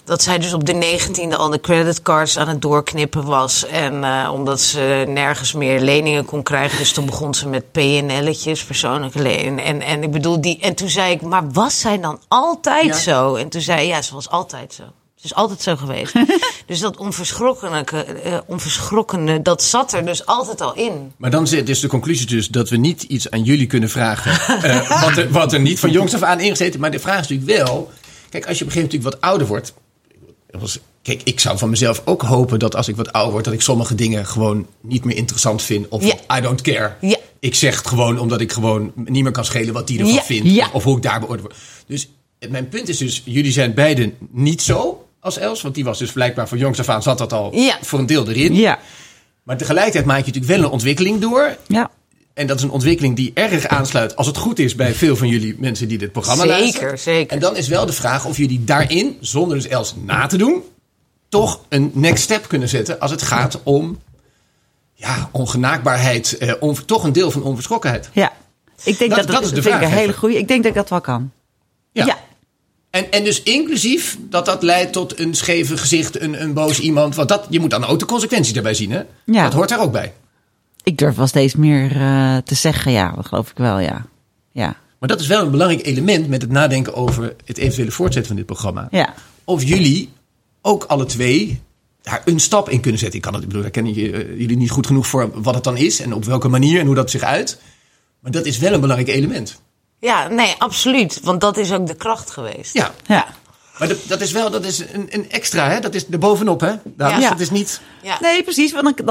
[0.03, 3.65] Dat zij dus op de 19e al de creditcards aan het doorknippen was.
[3.65, 6.77] En eh, omdat ze nergens meer leningen kon krijgen.
[6.77, 9.63] Dus toen begon ze met PNL'tjes, persoonlijke leningen.
[9.65, 10.59] En, en ik bedoel, die.
[10.61, 12.93] En toen zei ik, maar was zij dan altijd Ja.
[12.93, 13.35] zo?
[13.35, 14.83] En toen zei hij, ja, ze was altijd zo.
[15.25, 16.13] Is altijd zo geweest.
[16.65, 17.83] dus dat onverschrokkene,
[18.23, 21.11] eh, onverschrokkene, dat zat er dus altijd al in.
[21.17, 24.31] Maar dan zit dus de conclusie dus dat we niet iets aan jullie kunnen vragen.
[24.63, 26.79] eh, wat, er, wat er niet van jongs af aan ingezeten.
[26.79, 27.89] Maar de vraag is natuurlijk wel.
[28.29, 29.73] Kijk, als je op een gegeven moment natuurlijk wat ouder wordt.
[30.51, 33.53] was- Kijk, ik zou van mezelf ook hopen dat als ik wat ouder word, dat
[33.53, 35.87] ik sommige dingen gewoon niet meer interessant vind.
[35.89, 36.37] Of Ja.
[36.37, 36.93] I don't care.
[37.01, 37.17] Ja.
[37.39, 40.21] Ik zeg het gewoon omdat ik gewoon niet meer kan schelen wat die ervan Ja.
[40.23, 40.49] vindt.
[40.49, 40.69] Ja.
[40.73, 41.59] Of hoe ik daar beoordeeld word.
[41.87, 42.09] Dus
[42.39, 45.61] eh, mijn punt is dus, jullie zijn beiden niet zo als Els.
[45.61, 47.77] Want die was dus blijkbaar van jongs af aan zat dat al Ja.
[47.81, 48.53] voor een deel erin.
[48.55, 48.79] Ja,
[49.43, 51.57] Maar tegelijkertijd maak je natuurlijk wel een ontwikkeling door.
[51.67, 51.89] ja.
[52.33, 55.27] En dat is een ontwikkeling die erg aansluit, als het goed is, bij veel van
[55.27, 56.99] jullie mensen die dit programma Zeker, luisteren.
[56.99, 57.33] zeker.
[57.33, 60.63] En dan is wel de vraag of jullie daarin, zonder dus Els na te doen,
[61.29, 63.99] toch een next step kunnen zetten als het gaat om
[64.93, 68.09] ja, ongenaakbaarheid, eh, on- toch een deel van onverschrokkenheid.
[68.13, 68.31] ja.
[68.83, 70.37] Ik denk Dat- dat, dat is de vind ik vraag een hele goede.
[70.37, 71.31] Ik denk dat ik dat wel kan.
[71.91, 72.05] Ja.
[72.05, 72.17] ja.
[72.95, 77.15] En, en dus inclusief dat dat leidt tot een scheve gezicht, een, een boos iemand.
[77.15, 79.01] Want dat, je moet dan ook de consequenties daarbij zien, hè?
[79.25, 79.43] Ja.
[79.43, 80.13] Dat hoort daar ook bij.
[80.83, 84.05] Ik durf wel steeds meer eh, te zeggen, ja, dat geloof ik wel, ja.
[84.51, 88.27] Ja, Maar dat is wel een belangrijk element met het nadenken over het eventuele voortzetten
[88.27, 88.87] van dit programma.
[88.91, 89.13] ja.
[89.43, 90.09] of jullie
[90.61, 91.61] ook alle twee
[92.01, 93.17] daar een stap in kunnen zetten.
[93.17, 95.63] Ik kan het, ik bedoel, daar kennen eh, jullie niet goed genoeg voor wat het
[95.63, 97.59] dan is en op welke manier en hoe dat zich uit.
[98.19, 99.61] Maar dat is wel een belangrijk element.
[100.05, 101.19] Ja, nee, absoluut.
[101.23, 102.73] Want dat is ook de kracht geweest.
[102.73, 103.27] Ja, ja.
[103.77, 105.79] maar dat, dat is wel dat is een, een extra, hè?
[105.79, 106.73] Dat is er bovenop, hè?
[106.83, 107.23] Dames?
[107.23, 107.29] Ja.
[107.29, 107.81] Dat is niet.
[108.01, 108.17] Ja.
[108.21, 109.05] Nee, precies, want dan,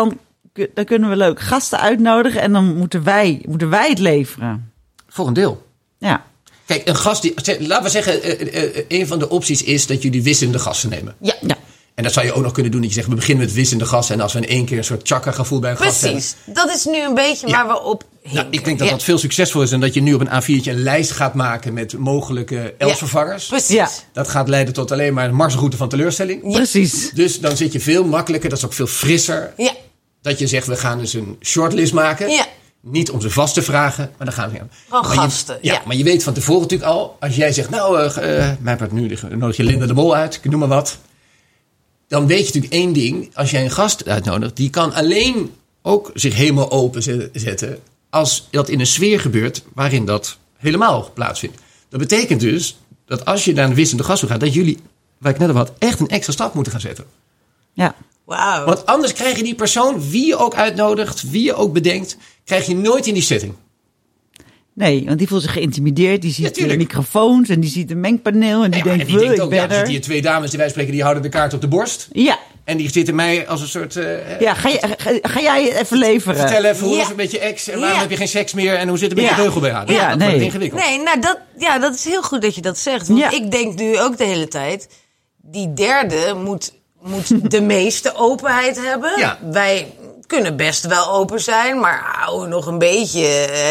[0.53, 4.73] dan, dan kunnen we leuk gasten uitnodigen en dan moeten wij, moeten wij het leveren.
[5.09, 5.67] Voor een deel.
[5.99, 6.25] Ja,
[6.67, 7.35] Kijk, een gast die.
[7.59, 10.91] Laten we zeggen, eh, eh, eh, een van de opties is dat jullie wisselende gasten
[10.91, 11.15] nemen.
[11.21, 11.54] Ja, ja.
[11.95, 12.81] En dat zou je ook nog kunnen doen.
[12.81, 14.15] Dat je zegt, we beginnen met wisselende gasten.
[14.15, 16.21] En als we in één keer een soort chakra gevoel bij een gast hebben.
[16.21, 16.37] precies.
[16.55, 17.53] Dat is nu een beetje Ja.
[17.67, 18.41] waar we op hinken.
[18.43, 18.95] Nou, ik denk dat Ja.
[18.95, 19.73] dat veel succesvol is.
[19.73, 23.47] En dat je nu op een A4'tje een lijst gaat maken met mogelijke elsvervangers.
[23.47, 23.75] Precies.
[23.77, 23.89] Ja.
[24.13, 26.53] Dat gaat leiden tot alleen maar een marsroute van teleurstelling.
[26.53, 27.11] precies.
[27.13, 29.53] Dus dan zit je veel makkelijker, dat is ook veel frisser.
[29.57, 29.73] Ja.
[30.23, 32.31] Dat je zegt, we gaan dus een shortlist maken.
[32.31, 32.47] Ja.
[32.81, 34.61] Niet onze vaste vragen, maar dan gaan we...
[34.89, 35.81] Gewoon je- gasten, ja, ja.
[35.87, 37.17] maar je weet van tevoren natuurlijk al...
[37.21, 38.11] Als jij zegt, nou,
[38.61, 40.35] mijn part nu nodig je Linda de Mol uit.
[40.43, 40.99] Ik noem maar wat.
[42.15, 43.31] Dan weet je natuurlijk één ding.
[43.37, 47.79] Als jij een gast uitnodigt, die kan alleen ook zich helemaal open ze- zetten...
[48.11, 51.59] als dat in een sfeer gebeurt waarin dat helemaal plaatsvindt.
[51.89, 54.41] Dat betekent dus dat als je naar een wisselende gast toe gaat...
[54.41, 54.79] dat jullie,
[55.19, 57.05] waar ik net al had, echt een extra stap moeten gaan zetten.
[57.73, 58.65] Ja, Wauw.
[58.65, 62.67] Want anders krijg je die persoon, wie je ook uitnodigt, wie je ook bedenkt, krijg
[62.67, 63.55] je nooit in die setting.
[64.75, 66.23] Nee, want die voelt zich geïntimideerd.
[66.23, 69.07] Die ziet Ja, de microfoons en die ziet een mengpaneel en die Ja, denkt, en
[69.07, 71.03] die "Wuh, denkt ik ook, ja, er zitten hier twee dames die wij spreken, die
[71.03, 72.09] houden de kaart op de borst.
[72.13, 73.97] Ja, En die zitten mij als een soort...
[73.97, 76.37] eh, ja ga, je, ga, ga jij het even leveren?
[76.37, 77.03] Vertel even, hoe Ja.
[77.03, 77.69] is het met je ex?
[77.69, 78.01] En waarom Ja.
[78.03, 78.75] heb je geen seks meer?
[78.75, 79.37] En hoe zit het met Ja.
[79.37, 79.93] je beugel bij haar?
[79.93, 80.29] Ja, dat nee.
[80.29, 80.81] wordt ingewikkeld.
[80.83, 83.09] Nee, nou dat, ja, dat is heel goed dat je dat zegt.
[83.09, 83.31] Want Ja.
[83.31, 84.89] ik denk nu ook de hele tijd...
[85.43, 89.13] die derde moet, moet de meeste openheid hebben.
[89.19, 89.39] Ja.
[89.51, 89.87] Wij
[90.35, 93.21] kunnen best wel open zijn, maar houden nog een beetje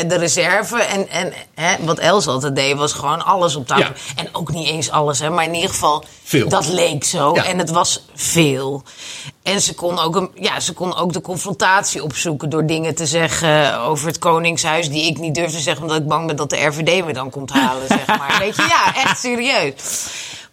[0.07, 0.81] de reserve.
[0.81, 3.83] En, en hè, wat Els altijd deed, was gewoon alles op tafel.
[3.83, 4.23] Ja.
[4.23, 6.03] En ook niet eens alles, hè, maar in ieder geval...
[6.23, 6.49] Veel.
[6.49, 7.35] dat leek zo.
[7.35, 7.45] Ja.
[7.45, 8.83] En het was veel.
[9.43, 13.05] En ze kon, ook een, ja, ze kon ook de confrontatie opzoeken door dingen te
[13.05, 14.89] zeggen over het Koningshuis.
[14.89, 17.29] die ik niet durf te zeggen, omdat ik bang ben dat de RVD me dan
[17.29, 17.87] komt halen.
[17.87, 18.35] Zeg maar.
[18.39, 19.73] Weet je, ja, echt serieus.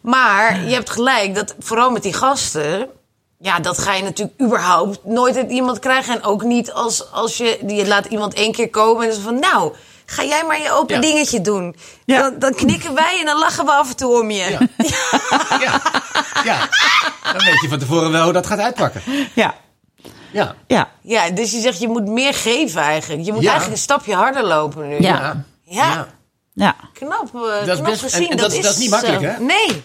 [0.00, 2.88] Maar je hebt gelijk dat vooral met die gasten.
[3.42, 6.14] Ja, dat ga je natuurlijk überhaupt nooit uit iemand krijgen.
[6.14, 9.38] En ook niet als, als je, je laat iemand één keer komen en zo van
[9.38, 9.72] nou.
[10.06, 11.00] Ga jij maar je open Ja.
[11.00, 11.76] dingetje doen.
[12.04, 12.20] Ja.
[12.22, 14.44] Dan, dan knikken wij en dan lachen we af en toe om je.
[14.48, 14.58] Ja.
[15.60, 15.80] Ja.
[16.44, 16.68] ja,
[17.32, 19.02] dan weet je van tevoren wel hoe dat gaat uitpakken.
[19.34, 19.54] Ja,
[20.32, 23.24] Ja, ja, Ja, dus je zegt je moet meer geven eigenlijk.
[23.24, 23.48] Je moet Ja.
[23.50, 25.00] eigenlijk een stapje harder lopen nu.
[25.00, 25.44] Ja.
[25.64, 26.06] Ja.
[26.52, 26.76] ja.
[26.92, 28.24] Knap, eh, Dat is knap best- gezien.
[28.24, 29.26] en- en dat is- dat is niet makkelijk, zo.
[29.26, 29.38] hè?
[29.40, 29.82] Nee,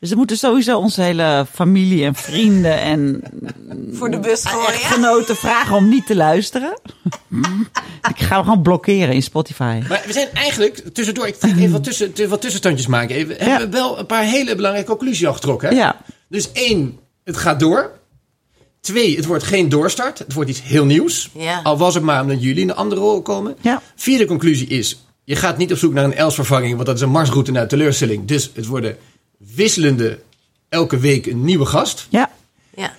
[0.00, 3.22] Dus we moeten sowieso onze hele familie en vrienden en
[3.98, 4.68] voor de bus gooien.
[4.68, 6.78] Echtgenoten vragen om niet te luisteren.
[8.08, 9.80] Ik ga hem gewoon blokkeren in Spotify.
[9.88, 13.16] Maar we zijn eigenlijk, tussendoor, ik ga even wat, tussen, tu- wat tussenstandjes maken.
[13.16, 15.68] Even, Hebben we wel een paar hele belangrijke conclusies al getrokken.
[15.68, 15.74] Hè?
[15.74, 16.00] Ja.
[16.28, 17.90] Dus één, het gaat door.
[18.80, 20.18] Twee, het wordt geen doorstart.
[20.18, 21.30] Het wordt iets heel nieuws.
[21.34, 21.60] Ja.
[21.62, 23.56] Al was het maar omdat jullie in een andere rol komen.
[23.60, 23.82] Ja.
[23.96, 27.10] Vierde conclusie is, je gaat niet op zoek naar een elsvervanging, want dat is een
[27.10, 28.26] marsroute naar teleurstelling.
[28.26, 28.96] Dus het worden
[29.38, 30.18] wisselende,
[30.68, 32.06] elke week een nieuwe gast.
[32.08, 32.30] Ja,
[32.74, 32.92] Ja.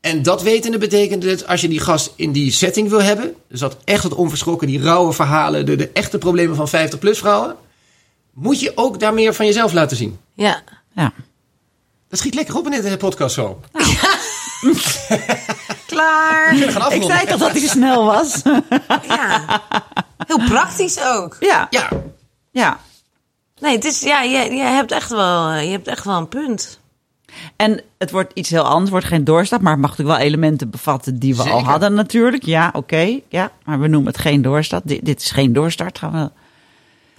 [0.00, 3.60] En dat wetende betekent dat als je die gast in die setting wil hebben, dus
[3.60, 7.56] dat echt het onverschrokken, die rauwe verhalen, de, de echte problemen van 50-plus vrouwen,
[8.32, 10.18] moet je ook daar meer van jezelf laten zien.
[10.34, 10.62] ja.
[10.94, 11.12] ja.
[12.08, 13.60] Dat schiet lekker op in deze podcast zo.
[15.86, 16.54] Klaar.
[16.54, 18.42] We gaan Ik zei toch dat hij snel was?
[19.08, 19.62] Ja.
[20.26, 21.36] Heel praktisch ook.
[21.40, 21.88] Ja, Ja,
[22.50, 22.80] ja.
[23.60, 26.28] Nee, het is, ja, je, je, hebt echt wel, eh, je hebt echt wel een
[26.28, 26.80] punt.
[27.56, 30.26] En het wordt iets heel anders, het wordt geen doorstart, maar het mag natuurlijk wel
[30.26, 32.44] elementen bevatten die we al hadden natuurlijk.
[32.44, 34.88] Ja, oké, ja, maar we noemen het geen doorstart.
[34.88, 36.30] Dit, dit is geen doorstart, gaan we...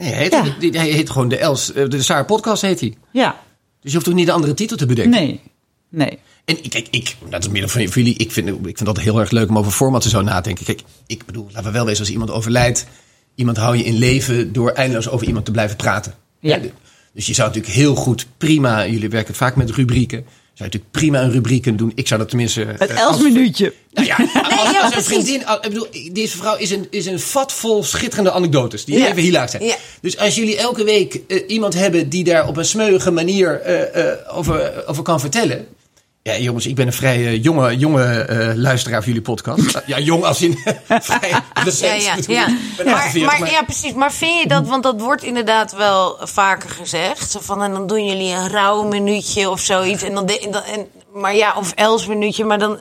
[0.03, 0.41] Nee, hij, heet, Ja.
[0.41, 2.97] die- die- hij heet gewoon de Els, eh, de Saar Podcast heet hij.
[3.11, 3.39] Ja,
[3.81, 5.11] Dus je hoeft ook niet de andere titel te bedenken.
[5.21, 5.41] nee,
[5.89, 6.19] nee.
[6.45, 9.19] En ik- kijk, ik, dat is meer van jullie, ik vind, ik vind dat heel
[9.19, 10.65] erg leuk om over formatten zo na te denken.
[10.65, 12.87] Kijk, ik bedoel, laten we wel wezen, als iemand overlijdt,
[13.35, 16.13] iemand hou je in leven door eindeloos over iemand te blijven praten.
[16.47, 16.59] Ja.
[17.13, 20.91] Dus je zou natuurlijk heel goed, prima, jullie werken vaak met rubrieken, zou je natuurlijk
[20.91, 21.91] prima een rubriek kunnen doen.
[21.95, 22.65] Ik zou dat tenminste...
[22.77, 23.73] Het eh, als- minuutje.
[23.91, 24.15] Nou ja,
[24.61, 27.53] als, ja, als een vriendin, als- ik bedoel, deze vrouw is een, is een vat
[27.53, 28.85] vol schitterende anekdotes.
[28.85, 29.05] Die Ja.
[29.07, 29.63] even hilarisch zijn.
[29.63, 29.75] Ja.
[30.01, 34.11] Dus als jullie elke week eh, iemand hebben die daar op een smeuïge manier eh,
[34.11, 35.67] eh, over, over kan vertellen.
[36.27, 39.81] Ja, jongens, ik ben een vrij eh, jonge, jonge eh, luisteraar van jullie podcast.
[39.85, 42.25] ja, jong als in vrij Ja, recent.
[42.25, 42.47] ja, ja.
[42.85, 43.93] Maar, 48, maar, ja, precies.
[43.93, 47.31] Maar vind je dat, want dat wordt inderdaad wel vaker gezegd.
[47.31, 50.03] Zo van, en dan doen jullie een rauw minuutje of zoiets.
[50.03, 52.43] En dan, de- en dan, en, maar ja, of Els minuutje.
[52.43, 52.79] Maar dan,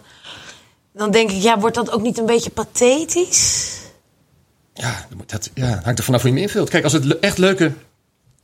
[0.95, 3.71] dan denk ik, ja, wordt dat ook niet een beetje pathetisch?
[4.75, 6.69] Ja, dat ja, hangt er vanaf hoe je hem invult.
[6.71, 7.73] Kijk, als het echt leuke...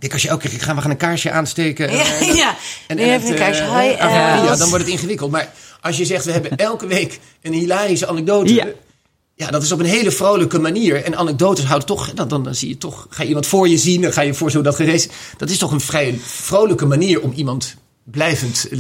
[0.03, 1.89] Kijk, als je elke keer gaan, we gaan een kaarsje aansteken.
[1.89, 2.57] en- Ja, en- ja.
[2.87, 3.63] En, en een kaarsje.
[3.63, 3.99] eh, Hi, eh,
[4.45, 5.31] ja, dan wordt het ingewikkeld.
[5.31, 8.55] Maar als je zegt, we hebben elke week een hilarische anekdote.
[8.55, 8.67] Ja.
[9.35, 9.47] Ja.
[9.51, 11.05] dat is op een hele vrolijke manier.
[11.05, 13.79] En anekdotes houden toch, dan, dan, dan zie je toch, ga je iemand voor je
[13.79, 15.11] zien, dan ga je voor zo dat gerezen.
[15.37, 18.79] Dat is toch een vrij vrolijke manier om iemand blijvend eh,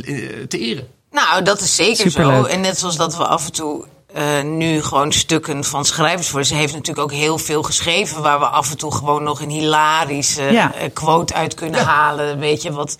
[0.48, 0.86] te eren.
[1.10, 2.44] Nou, dat is zeker Superleuk.
[2.44, 2.50] zo.
[2.50, 6.44] En net zoals dat we af en toe eh, nu gewoon stukken van schrijvers voor.
[6.44, 9.50] Ze heeft natuurlijk ook heel veel geschreven waar we af en toe gewoon nog een
[9.50, 10.74] hilarische Ja.
[10.74, 11.86] eh, quote uit kunnen Ja.
[11.86, 12.38] halen.
[12.38, 12.96] Weet je, wat,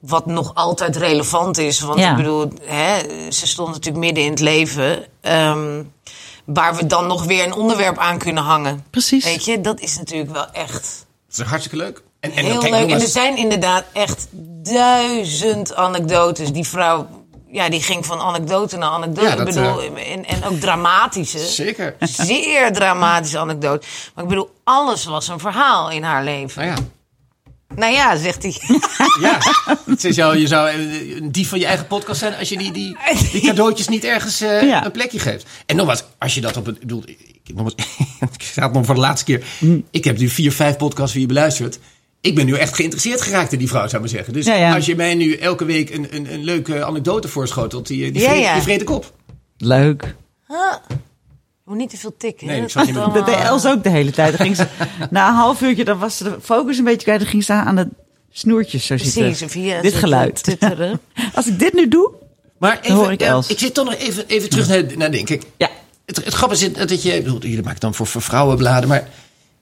[0.00, 1.80] wat nog altijd relevant is.
[1.80, 2.10] Want Ja.
[2.10, 2.98] ik bedoel, hè,
[3.32, 5.06] ze stond natuurlijk midden in het leven.
[5.20, 5.82] ehm,
[6.44, 8.84] waar we dan nog weer een onderwerp aan kunnen hangen.
[8.90, 9.24] Precies.
[9.24, 12.02] Weet je, dat is natuurlijk wel echt Dat is hartstikke leuk.
[12.20, 12.72] En, en heel leuk.
[12.90, 14.26] En er zijn inderdaad echt
[14.62, 16.52] duizend anekdotes.
[16.52, 17.06] Die vrouw,
[17.52, 19.28] ja, die ging van anekdote naar anekdote.
[19.28, 21.38] Ja, dat, ik bedoel, en, en ook dramatische.
[21.38, 21.96] Zeker.
[22.26, 23.86] Zeer dramatische anekdote.
[24.14, 26.64] Maar ik bedoel, alles was een verhaal in haar leven.
[26.66, 26.82] Nou ja.
[27.74, 28.56] Nou ja, zegt hij.
[29.20, 29.38] Ja,
[29.86, 32.58] het is jou, je zou eh, een dief van je eigen podcast zijn als je
[32.58, 32.96] die, die,
[33.32, 34.84] die cadeautjes niet ergens eh, Ja.
[34.84, 35.46] een plekje geeft.
[35.66, 36.74] En nogmaals, als je dat op een.
[36.74, 37.74] Ik bedoel, ik, nogmaals,
[38.38, 39.44] ik ga het nog voor de laatste keer.
[39.90, 41.78] Ik heb nu vier, vijf podcasts wie je beluistert.
[42.20, 44.32] Ik ben nu echt geïnteresseerd geraakt in die vrouw, zou ik maar zeggen.
[44.32, 44.74] Dus Ja, ja.
[44.74, 48.28] als je mij nu elke week een, een, een leuke anekdote voorschotelt, die, die, Ja,
[48.28, 48.52] vreet, ja.
[48.54, 49.12] die vreet ik op.
[49.56, 50.14] Leuk.
[50.48, 52.46] Je moet niet te veel tikken.
[52.46, 54.36] Nee, zal niet Dat Dat deed Els ook de hele tijd.
[54.36, 54.66] Dan ging ze,
[55.10, 57.20] na een half uurtje, dan was ze de focus een beetje kwijt.
[57.20, 57.88] Dan ging ze aan de
[58.30, 59.48] snoertjes zo Precies, zitten.
[59.50, 60.56] via dit geluid.
[61.34, 62.10] Als ik dit nu doe,
[62.58, 63.46] Maar even, hoor ik eh, Els.
[63.48, 65.42] ik zit toch nog even, even terug naar, naar denk ik.
[65.56, 65.68] ja.
[66.06, 69.08] Het, het grappige is dat je, bedoel, jullie maken dan voor, voor vrouwenbladen, maar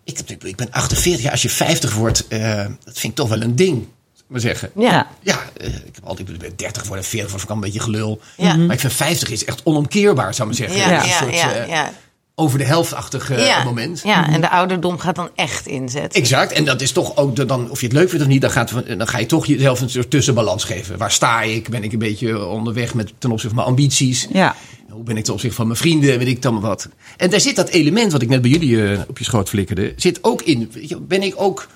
[0.08, 1.32] ik, ik, ik ben 48 jaar.
[1.32, 4.40] Als je 50 wordt, eh, dat vind ik toch wel een ding, zou ik maar
[4.40, 4.70] zeggen.
[4.76, 5.06] Ja.
[5.22, 8.20] Ja, eh, ik heb altijd ik ben 30 geworden, 40 wordt ook een beetje gelul.
[8.36, 8.56] Ja.
[8.56, 10.90] Maar ik vind 50 is echt onomkeerbaar, zou ik maar zeggen.
[10.90, 11.92] Ja, ja, een ja, soort, ja, eh, ja.
[12.34, 13.64] over de helftachtig eh, ja.
[13.64, 14.00] moment.
[14.04, 16.20] Ja, en de ouderdom gaat dan echt inzetten.
[16.20, 16.52] Exact.
[16.52, 18.50] En dat is toch ook, de, dan, of je het leuk vindt of niet, dan,
[18.50, 20.98] gaat, dan ga je toch jezelf een soort tussenbalans geven.
[20.98, 21.68] Waar sta ik?
[21.68, 24.28] Ben ik een beetje onderweg met, ten opzichte van mijn ambities?
[24.32, 24.54] Ja.
[24.90, 26.18] Hoe ben ik ten opzichte van mijn vrienden?
[26.18, 26.88] Weet ik dan wat.
[27.16, 29.92] En daar zit dat element wat ik net bij jullie eh, op je schoot flikkerde,
[29.96, 30.72] zit ook in.
[31.00, 31.68] Ben ik ook,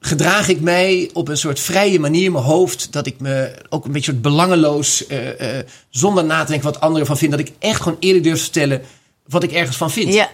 [0.00, 3.92] gedraag ik mij op een soort vrije manier mijn hoofd, dat ik me ook een
[3.92, 7.54] beetje soort belangeloos, eh, eh, zonder na te denken wat anderen van vinden, dat ik
[7.58, 8.82] echt gewoon eerlijk durf te vertellen
[9.26, 10.14] wat ik ergens van vind.
[10.14, 10.30] Ja,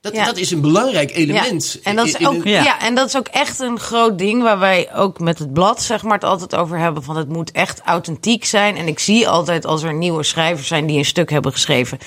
[0.00, 0.24] Dat, Ja.
[0.24, 1.72] dat is een belangrijk element.
[1.82, 1.90] Ja.
[1.90, 2.62] En, dat is in- in ook, een- ja.
[2.62, 2.80] Ja.
[2.80, 6.02] en dat is ook echt een groot ding waar wij ook met het blad zeg
[6.02, 7.02] maar, het altijd over hebben.
[7.02, 8.76] Van het moet echt authentiek zijn.
[8.76, 11.98] En ik zie altijd als er nieuwe schrijvers zijn die een stuk hebben geschreven.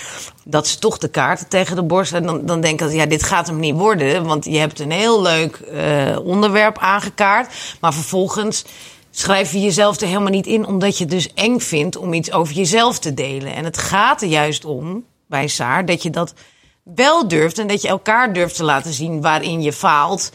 [0.46, 2.14] dat ze toch de kaarten tegen de borst.
[2.14, 4.26] En dan, dan denk ik, ja, dit gaat hem niet worden.
[4.26, 7.54] Want je hebt een heel leuk eh, onderwerp aangekaart.
[7.80, 8.64] Maar vervolgens
[9.12, 10.66] schrijf je jezelf er helemaal niet in.
[10.66, 13.56] omdat je het dus eng vindt om iets over jezelf te delen.
[13.56, 16.34] En het gaat er juist om bij Saar dat je dat
[16.84, 20.32] wel durft en dat je elkaar durft te laten zien waarin je faalt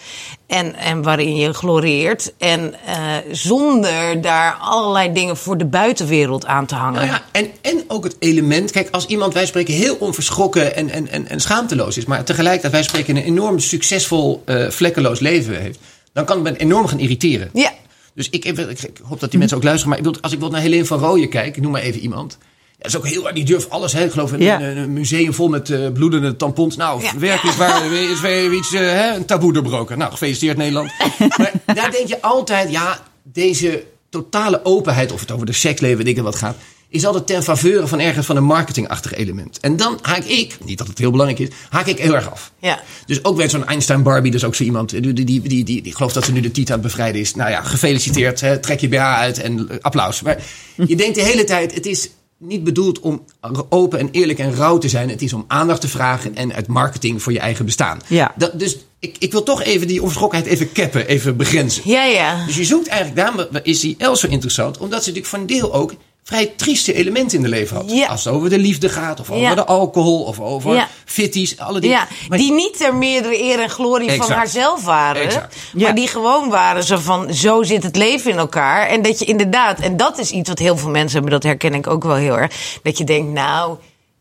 [0.46, 2.33] en, en waarin je gloreert.
[2.38, 6.94] En eh, zonder daar allerlei dingen voor de buitenwereld aan te hangen.
[6.94, 8.70] Nou ja, en, en ook het element.
[8.70, 12.04] Kijk, als iemand, wij spreken, heel onverschrokken en, en, en, en schaamteloos is.
[12.04, 15.78] maar tegelijkertijd wij spreken een enorm succesvol, eh, vlekkeloos leven heeft.
[16.12, 17.50] dan kan het me enorm gaan irriteren.
[17.52, 17.72] Ja,
[18.14, 19.90] Dus ik, ik, ik hoop dat die mensen ook luisteren.
[19.90, 22.00] Maar ik bedoel, als ik bijvoorbeeld naar Helene van Rooyen kijk, ik noem maar even
[22.00, 22.38] iemand.
[22.84, 23.92] Dat is ook heel Die durft alles.
[23.92, 24.04] Hè.
[24.04, 24.60] Ik geloof in Ja.
[24.60, 26.76] een, een museum vol met eh, bloedende tampons.
[26.76, 27.18] Nou, Ja.
[27.18, 29.98] werkelijk waar is weer iets, eh, hè, een taboe doorbroken.
[29.98, 30.90] Nou, gefeliciteerd Nederland.
[31.38, 36.16] maar daar denk je altijd, ja, deze totale openheid, of het over de seksleven, weet
[36.16, 36.56] ik wat gaat,
[36.88, 39.58] is altijd ten faveur van ergens van een marketingachtig element.
[39.60, 42.52] En dan haak ik, niet dat het heel belangrijk is, haak ik heel erg af.
[42.58, 42.80] Ja.
[43.06, 45.82] Dus ook werd zo'n Einstein Barbie, dus ook zo iemand, die, die, die, die, die,
[45.82, 47.34] ik geloof dat ze nu de titel aan het bevrijden is.
[47.34, 50.22] Nou ja, gefeliciteerd, hè, trek je BH uit en eh, applaus.
[50.22, 50.38] Maar
[50.86, 52.08] je denkt de hele tijd, het is
[52.46, 53.24] niet bedoeld om
[53.68, 55.09] open en eerlijk en rauw te zijn.
[55.09, 58.00] Het is om aandacht te vragen en uit marketing voor je eigen bestaan.
[58.09, 58.33] Ja.
[58.37, 61.83] Dat, dus ik, ik wil toch even die onverschrokkenheid even cappen, even begrenzen.
[61.87, 62.46] Ja, ja.
[62.46, 65.74] Dus je zoekt eigenlijk, daarom is die Els zo interessant, omdat ze natuurlijk van deel
[65.74, 67.90] ook vrij trieste elementen in de leven had.
[67.90, 68.06] Ja.
[68.06, 69.54] Als het over de liefde gaat, of over Ja.
[69.54, 70.88] de alcohol, of over Ja.
[71.04, 71.96] fitties, alle dingen.
[71.96, 74.26] Ja, Maar- die niet ter meerdere eer en glorie Exact.
[74.26, 75.22] van haarzelf waren.
[75.22, 75.56] Exact.
[75.72, 75.92] Maar Ja.
[75.92, 78.87] die gewoon waren zo van, zo zit het leven in elkaar.
[78.87, 81.74] En dat je inderdaad, en dat is iets wat heel veel mensen hebben, dat herken
[81.74, 82.78] ik ook wel heel erg.
[82.82, 83.76] Dat je denkt, nou,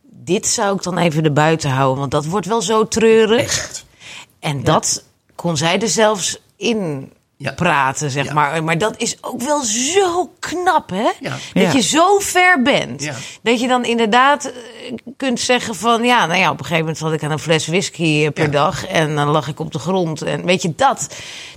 [0.09, 1.99] dit zou ik dan even erbuiten houden.
[1.99, 3.41] Want dat wordt wel zo treurig.
[3.41, 3.85] Exact.
[4.39, 5.03] En dat
[5.35, 7.51] kon zij er zelfs in Ja.
[7.51, 8.33] praten, zeg Ja.
[8.33, 8.63] maar.
[8.63, 11.09] Maar dat is ook wel zo knap, hè?
[11.19, 11.29] Ja.
[11.29, 11.71] Dat Ja.
[11.71, 13.03] je zo ver bent.
[13.03, 13.13] Ja.
[13.41, 16.03] Dat je dan inderdaad eh, kunt zeggen van...
[16.03, 18.45] ja, nou ja, op een gegeven moment zat ik aan een fles whisky eh, per
[18.45, 18.51] Ja.
[18.51, 18.85] dag...
[18.85, 20.21] en dan lag ik op de grond.
[20.21, 21.07] En weet je, dat,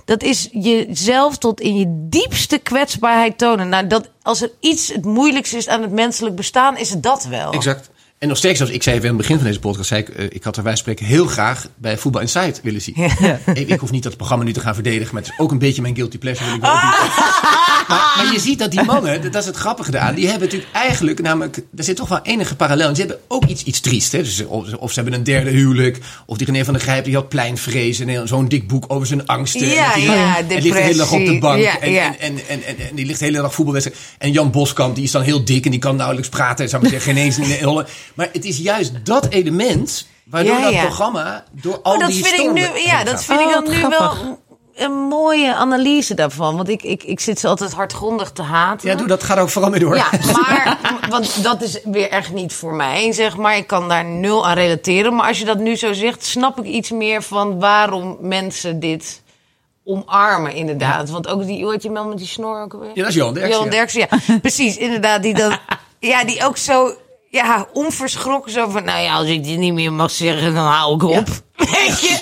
[0.05, 3.69] dat is jezelf tot in je diepste kwetsbaarheid tonen.
[3.69, 6.77] Nou, dat, als er iets het moeilijkste is aan het menselijk bestaan...
[6.77, 7.51] is het dat wel.
[7.51, 7.89] Exact.
[8.17, 10.09] En nog steeds, zoals ik zei even aan het begin van deze podcast, zei ik,
[10.09, 12.95] eh, ik had er wij spreken heel graag bij Voetbal Insight willen zien.
[13.19, 13.39] Ja.
[13.53, 15.59] Ik, ik hoef niet dat programma nu te gaan verdedigen, maar het is ook een
[15.59, 16.45] beetje mijn guilty pleasure.
[16.45, 16.81] Wil ik wel niet.
[17.87, 20.73] maar, maar je ziet dat die mannen, dat is het grappige eraan, die hebben natuurlijk
[20.73, 22.89] eigenlijk, namelijk, er zit toch wel enige parallel.
[22.89, 24.11] En ze hebben ook iets, iets triest.
[24.11, 24.23] Hè?
[24.23, 27.15] Dus of, of ze hebben een derde huwelijk, of die René van der Grijp, die
[27.15, 29.67] had pleinvrees en zo'n dik boek over zijn angsten.
[29.67, 31.61] Ja, en die, ja, en die ligt de hele dag op de bank.
[31.61, 32.17] Ja, en, ja.
[32.17, 34.01] En, en, en, die ligt de hele dag voetbalwedstrijd.
[34.17, 36.69] En Jan Boskamp, die is dan heel dik en die kan nauwelijks praten.
[36.69, 37.85] Zou ik zeggen, geen eens in de.
[38.15, 42.25] Maar het is juist dat element waardoor Ja, dat programma door al Oh, dat die
[42.25, 44.21] vind ik nu, ja, dat vind ik Oh, dan wat nu grappig.
[44.21, 44.39] wel
[44.75, 46.55] een mooie analyse daarvan.
[46.55, 48.89] Want ik, ik, ik zit ze altijd hardgrondig te haten.
[48.89, 49.23] Ja, doe dat.
[49.23, 49.95] Ga er ook vooral mee door.
[49.95, 50.77] Ja, maar
[51.09, 53.57] want dat is weer echt niet voor mij, zeg maar.
[53.57, 55.15] Ik kan daar nul aan relateren.
[55.15, 59.21] Maar als je dat nu zo zegt, snap ik iets meer van waarom mensen dit
[59.85, 61.09] omarmen, inderdaad.
[61.09, 62.91] Want ook die, hoe heet die man met die snor ook alweer?
[62.93, 63.71] Ja, dat is Johan Derksen, Johan ja.
[63.71, 64.37] Derksen, ja.
[64.39, 65.21] Precies, inderdaad.
[65.21, 65.57] Die dan,
[65.99, 66.93] ja, die ook zo,
[67.37, 70.95] ja, onverschrokken zo van, nou ja, als ik dit niet meer mag zeggen, dan hou
[70.95, 71.27] ik op.
[71.71, 72.17] Weet je?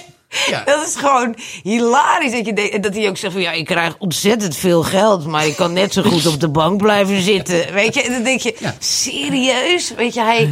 [0.49, 0.63] Ja.
[0.65, 4.55] Dat is gewoon hilarisch dat, je dat hij ook zegt van ja, ik krijg ontzettend
[4.55, 7.73] veel geld, maar ik kan net zo goed op de bank blijven zitten.
[7.73, 8.75] Weet je, en dan denk je, Ja.
[8.79, 9.93] serieus?
[9.97, 10.49] Weet je, hij,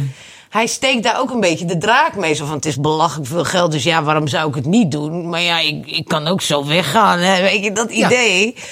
[0.50, 2.34] hij steekt daar ook een beetje de draak mee.
[2.34, 5.28] Zo van het is belachelijk veel geld, dus ja, waarom zou ik het niet doen?
[5.28, 7.18] Maar ja, ik, ik kan ook zo weggaan.
[7.18, 7.40] Hè?
[7.42, 8.46] Weet je, dat idee.
[8.56, 8.62] Ja,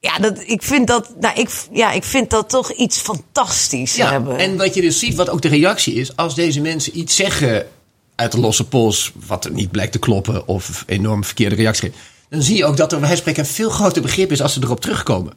[0.00, 4.38] dat, ik, vind dat, nou, ik, ja, ik vind dat toch iets fantastisch Ja, hebben.
[4.38, 7.66] en wat je dus ziet, wat ook de reactie is, als deze mensen iets zeggen
[8.14, 12.02] uit de losse pols, wat er niet blijkt te kloppen of enorm verkeerde reactie geeft,
[12.28, 14.60] dan zie je ook dat er bij spreken een veel groter begrip is als ze
[14.62, 15.32] erop terugkomen.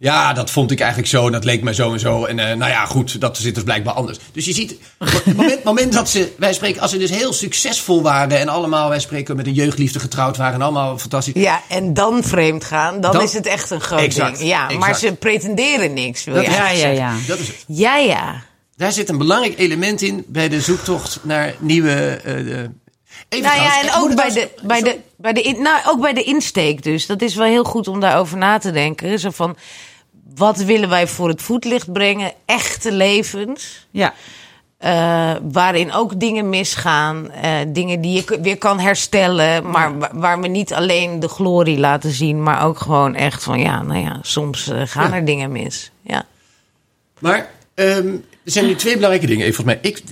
[0.00, 2.24] Ja, dat vond ik eigenlijk zo, dat leek mij zo en zo.
[2.24, 4.18] En eh, nou ja, goed, dat zit dus blijkbaar anders.
[4.32, 8.02] Dus je ziet, het moment, moment dat ze, wij spreken, als ze dus heel succesvol
[8.02, 11.42] waren en allemaal, wij spreken, met een jeugdliefde getrouwd waren en allemaal fantastisch.
[11.42, 14.48] Ja, en dan vreemd gaan, dan, Dan- is het echt een groot Exact, ding.
[14.50, 17.14] Ja, maar ze pretenderen niks, wil Dat je is- Ja, ja, ja.
[17.26, 17.64] Dat is het.
[17.66, 18.42] Ja, ja.
[18.76, 21.92] Daar zit een belangrijk element in bij de zoektocht naar nieuwe.
[22.24, 22.70] eh, de-
[23.28, 26.12] Even Nou ja, en ook bij de, bij, de, bij, de in, nou, ook bij
[26.12, 27.06] de insteek dus.
[27.06, 29.18] Dat is wel heel goed om daarover na te denken.
[29.18, 29.56] Zo van,
[30.34, 32.32] wat willen wij voor het voetlicht brengen?
[32.44, 33.86] Echte levens.
[33.90, 34.14] Ja.
[34.78, 37.30] eh, waarin ook dingen misgaan.
[37.30, 39.70] eh, dingen die je weer kan herstellen.
[39.70, 42.42] Maar wa- waar we niet alleen de glorie laten zien.
[42.42, 45.16] Maar ook gewoon echt van, ja, nou ja, soms eh, gaan Ja.
[45.16, 45.90] er dingen mis.
[46.02, 46.24] Ja.
[47.18, 48.06] Maar ehm,
[48.44, 49.46] er zijn nu twee belangrijke dingen.
[49.46, 49.90] Even volgens mij.
[49.92, 50.02] Ik,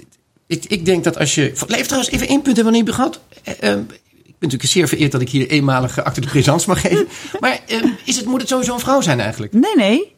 [0.46, 1.50] ik, ik denk dat als je.
[1.50, 3.20] Even trouwens, even één punt hebben we niet gehad.
[3.42, 3.78] Eh, ehm,
[4.24, 7.08] ik ben natuurlijk zeer vereerd dat ik hier eenmalige acte de présence mag geven.
[7.40, 9.52] Maar ehm, is het, moet het sowieso een vrouw zijn eigenlijk?
[9.52, 10.14] Nee, nee.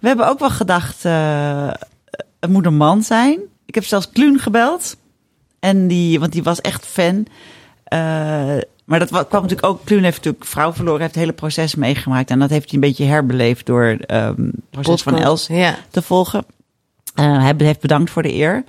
[0.00, 1.70] We hebben ook wel gedacht, eh,
[2.40, 3.38] het moet een man zijn.
[3.66, 4.96] Ik heb zelfs Kluun gebeld.
[5.60, 7.26] En die, want die was echt fan.
[7.84, 7.98] Eh,
[8.84, 9.84] maar dat wa- kwam natuurlijk ook.
[9.84, 12.30] Kluun heeft natuurlijk vrouw verloren, heeft het hele proces meegemaakt.
[12.30, 15.76] En dat heeft hij een beetje herbeleefd door ehm, het proces van Els Ja.
[15.90, 16.44] te volgen.
[17.14, 18.64] Eh, hij heeft bedankt voor de eer.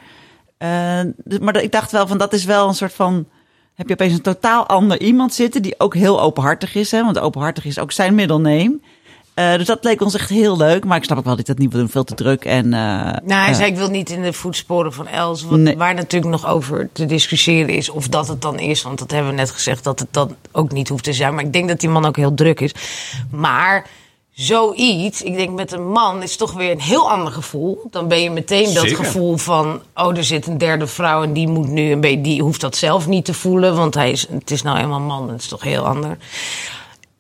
[0.57, 3.25] Eh, dus- maar ik dacht wel van dat is wel een soort van.
[3.73, 6.91] Heb je opeens een totaal ander iemand zitten die ook heel openhartig is.
[6.91, 7.03] Hè?
[7.03, 8.81] Want openhartig is ook zijn middelneem.
[9.33, 10.85] Eh, dus dat leek ons echt heel leuk.
[10.85, 11.91] Maar ik snap ook wel dat hij dat niet wil doen.
[11.91, 12.45] Veel te druk.
[12.45, 12.79] En, eh,
[13.23, 15.43] Nou, hij zei ik wil niet in de voetsporen van Els.
[15.43, 15.77] Wat, Nee.
[15.77, 18.81] Waar natuurlijk nog over te discussiëren is of dat het dan is.
[18.81, 21.35] Want dat hebben we net gezegd dat het dan ook niet hoeft te zijn.
[21.35, 22.71] Maar ik denk dat die man ook heel druk is.
[23.31, 23.85] Maar
[24.35, 27.81] zoiets, ik denk met een man is toch weer een heel ander gevoel.
[27.89, 29.05] Dan ben je meteen dat Zeker.
[29.05, 29.81] gevoel van...
[29.95, 32.21] oh, er zit een derde vrouw en die moet nu een beetje...
[32.21, 35.05] die hoeft dat zelf niet te voelen, want hij is, het is nou eenmaal een
[35.05, 35.27] man.
[35.27, 36.17] Dat is toch heel ander.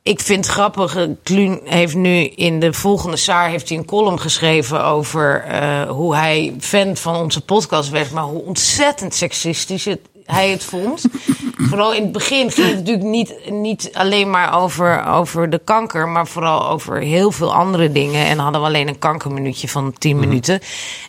[0.03, 3.85] ik vind het grappig, eh, Kluun heeft nu in de volgende Saar heeft hij een
[3.85, 9.85] column geschreven over eh, hoe hij fan van onze podcast werd, maar hoe ontzettend seksistisch
[9.85, 11.03] het, hij het vond.
[11.69, 16.07] vooral in het begin ging het natuurlijk niet, niet alleen maar over, over de kanker,
[16.07, 18.25] maar vooral over heel veel andere dingen.
[18.25, 20.59] En hadden we alleen een kankerminuutje van 10 minuten.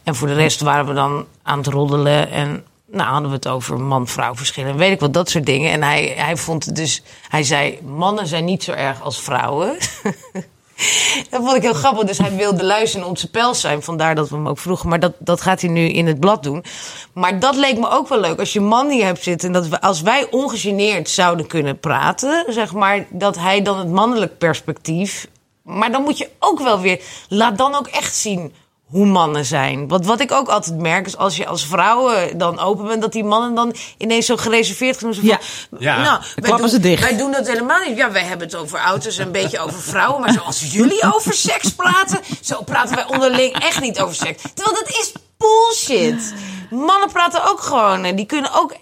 [0.03, 3.49] En voor de rest waren we dan aan het roddelen en nou, hadden we het
[3.49, 4.77] over man-vrouw verschillen.
[4.77, 5.73] Weet ik wat, dat soort dingen.
[5.73, 7.03] En hij, hij vond het dus...
[7.29, 9.77] Hij zei, mannen zijn niet zo erg als vrouwen.
[11.31, 12.05] dat vond ik heel grappig.
[12.05, 13.83] Dus hij wilde luisteren in onze pels zijn.
[13.83, 14.89] Vandaar dat we hem ook vroegen.
[14.89, 16.65] Maar dat, dat gaat hij nu in het blad doen.
[17.13, 18.39] Maar dat leek me ook wel leuk.
[18.39, 19.49] Als je man hier hebt zitten...
[19.49, 22.45] en dat we, als wij ongegeneerd zouden kunnen praten...
[22.49, 25.29] zeg maar, dat hij dan het mannelijk perspectief...
[25.63, 27.01] Maar dan moet je ook wel weer...
[27.29, 28.53] Laat dan ook echt zien
[28.87, 29.89] hoe mannen zijn.
[29.89, 33.13] Want wat ik ook altijd merk is als je als vrouwen dan open bent, dat
[33.13, 35.15] die mannen dan ineens zo gereserveerd gaan.
[35.15, 35.39] Zo van, Ja.
[35.79, 35.97] Ja.
[36.03, 37.03] Nou, Dan wij klappen doen, ze dicht.
[37.03, 37.97] Wij doen dat helemaal niet.
[37.97, 40.21] Ja, wij hebben het over auto's en een beetje over vrouwen.
[40.21, 44.43] Maar zoals jullie over seks praten, zo praten wij onderling echt niet over seks.
[44.55, 46.35] Terwijl dat is bullshit.
[46.71, 48.75] Mannen praten ook gewoon en die kunnen ook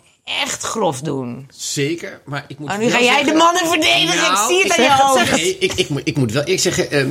[0.43, 1.49] echt grof doen.
[1.57, 4.33] Zeker, maar ik moet Oh, nu ga jij zeggen- de mannen verdedigen.
[4.33, 5.37] Nou, ik zie het ik aan je zeg- ogen.
[5.37, 7.09] Nee, ik, ik, moet- ik moet wel ik zeggen, ehm,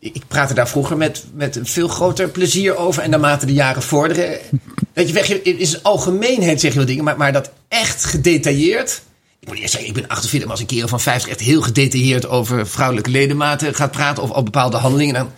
[0.00, 3.02] ik praatte daar vroeger met, met een veel groter plezier over.
[3.02, 4.38] En naarmate de jaren vorderen.
[4.92, 5.26] Weet je, weg,
[5.66, 9.02] zijn algemeenheid zeg je wel dingen, maar, maar dat echt gedetailleerd.
[9.40, 11.62] Ik moet eerst zeggen, ik ben 48, maar als een kerel van 50 echt heel
[11.62, 14.22] gedetailleerd over vrouwelijke ledematen gaat praten.
[14.22, 15.30] Of op bepaalde handelingen, dan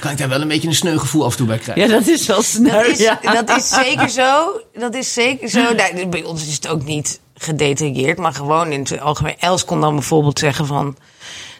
[0.00, 1.88] kan ik daar wel een beetje een sneu gevoel af en toe bij krijgen.
[1.88, 2.70] Ja, dat is wel sneu.
[2.70, 3.20] Dat is, ja.
[3.22, 4.60] dat is zeker zo.
[4.78, 5.62] Dat is zeker zo.
[5.74, 9.38] Nou, bij ons is het ook niet gedetailleerd, maar gewoon in het algemeen.
[9.38, 10.96] Els kon dan bijvoorbeeld zeggen van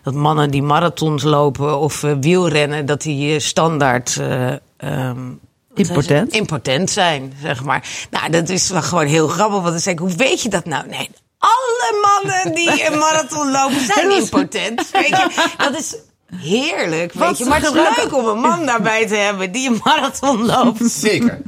[0.04, 4.10] dat mannen die marathons lopen of eh, wielrennen, dat die standaard.
[4.10, 5.40] zei ze?
[5.74, 6.32] Impotent?
[6.32, 7.88] Impotent zijn, zeg maar.
[8.10, 9.60] Nou, dat is wel gewoon heel grappig.
[9.60, 10.86] Want dan zeg ik, hoe weet je dat nou?
[10.88, 14.90] Nee, alle mannen die een marathon lopen zijn impotent.
[14.90, 15.96] Weet je, dat is
[16.36, 17.12] heerlijk.
[17.12, 17.44] Weet je.
[17.44, 20.90] Maar het is leuk om een man daarbij te hebben die een marathon loopt.
[21.00, 21.40] Zeker.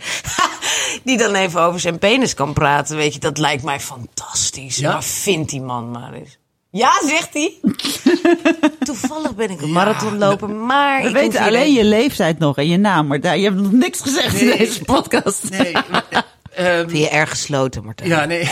[1.04, 2.96] die dan even over zijn penis kan praten.
[2.96, 4.76] Weet je, dat lijkt mij fantastisch.
[4.76, 4.92] Ja?
[4.92, 6.38] Maar vind die man maar eens.
[6.76, 7.54] Ja, zegt hij.
[8.78, 11.02] Toevallig ben ik een marathonloper, maar...
[11.02, 13.72] We ik weten alleen je leeftijd nog en je naam, maar daar, je hebt nog
[13.72, 15.50] niks gezegd in deze podcast.
[15.50, 18.08] Nee, maar, eh, ehm, Vind je erg gesloten, Martijn?
[18.08, 18.48] Ja, nee.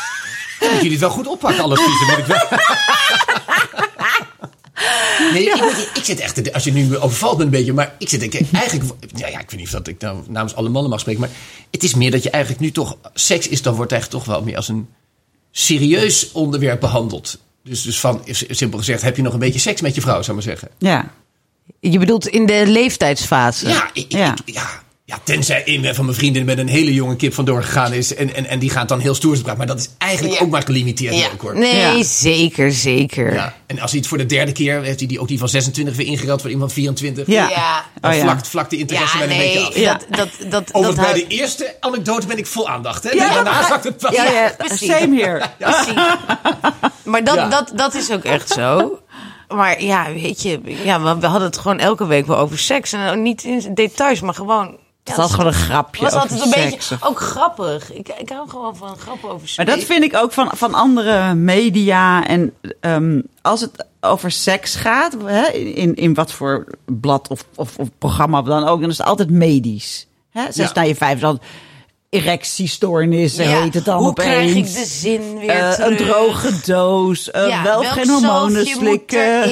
[0.60, 2.06] Dat jullie het wel goed oppakken, alle adviezen.
[2.06, 2.58] Moet ik wel.
[5.32, 7.94] Nee, ik, moet- ik zit echt, als je nu me overvalt me een beetje, maar
[7.98, 10.54] ik zit denk ik eigenlijk, ja, ja, ik weet niet of dat ik nou namens
[10.54, 11.30] alle mannen mag spreken, maar
[11.70, 14.42] het is meer dat je eigenlijk nu toch, seks is dan wordt eigenlijk toch wel
[14.44, 14.88] meer als een
[15.50, 17.38] serieus onderwerp behandeld.
[17.62, 20.38] Dus, dus van, simpel gezegd, heb je nog een beetje seks met je vrouw, zou
[20.38, 20.68] ik maar zeggen.
[20.78, 21.10] Ja.
[21.80, 23.68] Je bedoelt in de leeftijdsfase?
[23.68, 24.32] Ja, ik, Ja.
[24.44, 27.92] ik- ja, ja, tenzij een van mijn vrienden met een hele jonge kip vandoor gegaan
[27.92, 30.44] is en, en, en die gaat dan heel stoer praten, maar dat is eigenlijk Ja.
[30.44, 31.26] ook maar gelimiteerd Ja.
[31.32, 31.58] ook, hoor.
[31.58, 32.02] Nee, Ja.
[32.02, 33.32] zeker, zeker.
[33.34, 35.48] Ja, en als hij het voor de derde keer heeft hij die, ook die van
[35.48, 37.26] 26 weer ingereld voor iemand 24.
[37.26, 37.48] Ja.
[37.48, 37.84] Ja.
[38.00, 38.22] Dan Oh, ja.
[38.22, 39.98] vlakt, vlakt de interesse Ja, wel een beetje af.
[39.98, 43.04] dat, dat, dat, dat bij houdt- de eerste anekdote ben ik vol aandacht.
[43.04, 43.10] Hè?
[43.10, 44.14] Ja, Daarna maar- zakt het pas.
[44.14, 44.90] Ja, ja, precies.
[44.90, 45.42] same here.
[45.58, 45.94] Precies.
[47.04, 47.48] Maar dat, Ja.
[47.48, 48.98] dat, dat is ook echt zo.
[49.48, 52.92] Maar ja, weet je, ja, we, we hadden het gewoon elke week wel over seks.
[52.92, 54.76] En niet in details, maar gewoon...
[55.08, 56.88] Het was gewoon een grapje was altijd een seks.
[56.88, 57.92] beetje ook grappig.
[57.92, 59.56] Ik, ik hou gewoon van grappen over seks.
[59.56, 62.26] Maar dat vind ik ook van, van andere media.
[62.26, 67.78] En ehm, als het over seks gaat, hè, in, in wat voor blad of, of,
[67.78, 70.06] of programma dan ook, dan is het altijd medisch.
[70.30, 70.42] Hè?
[70.52, 70.70] Zes Ja.
[70.74, 71.40] na je vijf, dan
[72.10, 74.28] erectiestoornissen Ja, heet het dan Hoe opeens.
[74.28, 75.88] krijg ik de zin weer Eh, terug?
[75.90, 79.50] een droge doos, eh, Ja, wel welk geen hormonen slikken.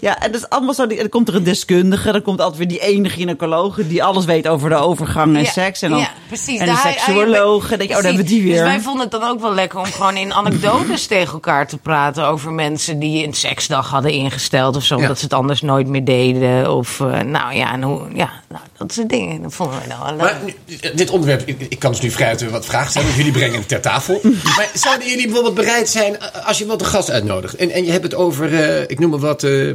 [0.00, 0.86] Ja, en dat is allemaal zo.
[0.86, 4.48] Dan komt er een deskundige, dan komt altijd weer die ene gynaecologe die alles weet
[4.48, 5.82] over de overgang en Ja, seks.
[5.82, 6.60] En, dan, ja, precies.
[6.60, 7.70] en hij- seksuoloog.
[7.72, 8.56] En denk je, oh, daar hebben we die Precies.
[8.58, 8.64] weer.
[8.64, 11.76] Dus wij vonden het dan ook wel lekker om gewoon in anekdotes tegen elkaar te
[11.78, 15.00] praten over mensen die een seksdag hadden ingesteld of zo, Ja.
[15.02, 16.76] omdat ze het anders nooit meer deden.
[16.76, 19.42] Of eh, nou ja, en hoe, ja, nou, dat soort dingen.
[19.42, 20.20] Dat vonden we nou wel leuk.
[20.20, 23.14] Maar dit onderwerp, ik, ik kan dus nu vrij wat vragen stellen.
[23.16, 24.20] Jullie brengen het ter tafel.
[24.56, 27.54] maar zouden jullie bijvoorbeeld bereid zijn, eh, als je wat een gast uitnodigt.
[27.54, 29.42] En, en je hebt het over, eh, ik noem maar wat...
[29.42, 29.74] eh,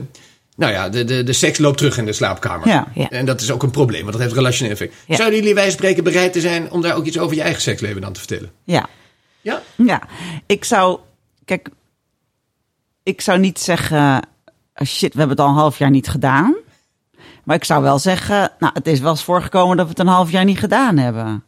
[0.56, 2.68] nou ja, de, de, de seks loopt terug in de slaapkamer.
[2.68, 2.88] Ja.
[2.94, 3.10] Ja.
[3.10, 4.94] En dat is ook een probleem, want dat heeft relationeel effect.
[5.06, 5.16] Ja.
[5.16, 8.02] Zouden jullie wij spreken bereid te zijn om daar ook iets over je eigen seksleven
[8.02, 8.52] dan te vertellen?
[8.64, 8.88] Ja.
[9.42, 9.62] Ja?
[9.76, 10.02] Ja,
[10.46, 11.00] ik zou.
[11.46, 11.70] Kijk,
[13.04, 13.98] ik zou niet zeggen.
[14.74, 16.56] ah, shit, we hebben het al een half jaar niet gedaan.
[17.44, 18.52] Maar ik zou wel zeggen.
[18.60, 21.44] Nou, het is wel eens voorgekomen dat we het een half jaar niet gedaan hebben.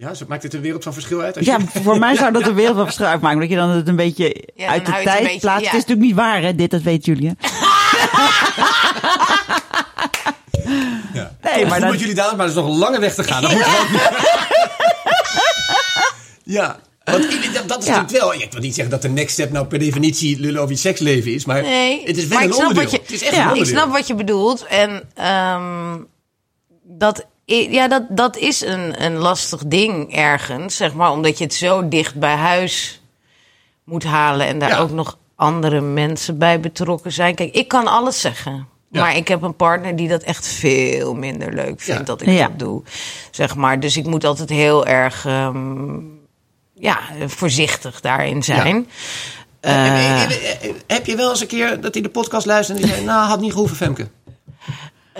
[0.00, 1.36] Ja, zo maakt het een wereld van verschil uit?
[1.36, 3.40] Als Ja, je- voor mij zou dat een wereld van verschil uitmaken.
[3.40, 5.64] Dat je dan het een beetje Ja, uit de tijd beetje- plaatst.
[5.64, 5.70] ja.
[5.70, 6.54] Het is natuurlijk niet waar, hè?
[6.54, 7.28] Dit, dat weten jullie.
[7.28, 7.48] hè?
[11.14, 11.32] Ja.
[11.42, 13.42] Nee, maar dan- jullie dadelijk, maar er is nog een lange weg te gaan.
[13.42, 13.64] Dat moet
[16.56, 16.78] ja.
[17.04, 17.22] Want
[17.68, 17.96] dat, is Ja.
[17.96, 18.34] natuurlijk wel...
[18.34, 21.32] Ik wil niet zeggen dat de next step nou per definitie lullen over je seksleven
[21.34, 21.44] is.
[21.44, 22.90] Maar Nee, het is wel maar een ik snap onderdeel.
[22.90, 23.50] wat je- het is echt Ja.
[23.50, 24.66] een Ik snap wat je bedoelt.
[24.66, 25.96] En ehm,
[26.82, 31.10] dat, ja, dat, dat is een, een lastig ding ergens, zeg maar.
[31.10, 33.00] Omdat je het zo dicht bij huis
[33.84, 34.46] moet halen.
[34.46, 34.78] En daar Ja.
[34.78, 37.34] ook nog andere mensen bij betrokken zijn.
[37.34, 38.66] Kijk, ik kan alles zeggen.
[38.90, 39.00] Ja.
[39.00, 42.02] Maar ik heb een partner die dat echt veel minder leuk vindt Ja.
[42.06, 42.48] dat ik Ja.
[42.48, 42.82] dat doe.
[43.30, 43.80] Zeg maar.
[43.80, 45.98] Dus ik moet altijd heel erg ehm,
[46.74, 48.88] ja, voorzichtig daarin zijn.
[49.60, 50.28] Eh, en-
[50.86, 53.06] heb je wel eens een keer dat hij de podcast luisterde en die zei...
[53.10, 54.08] Nou, had niet gehoeven, Femke.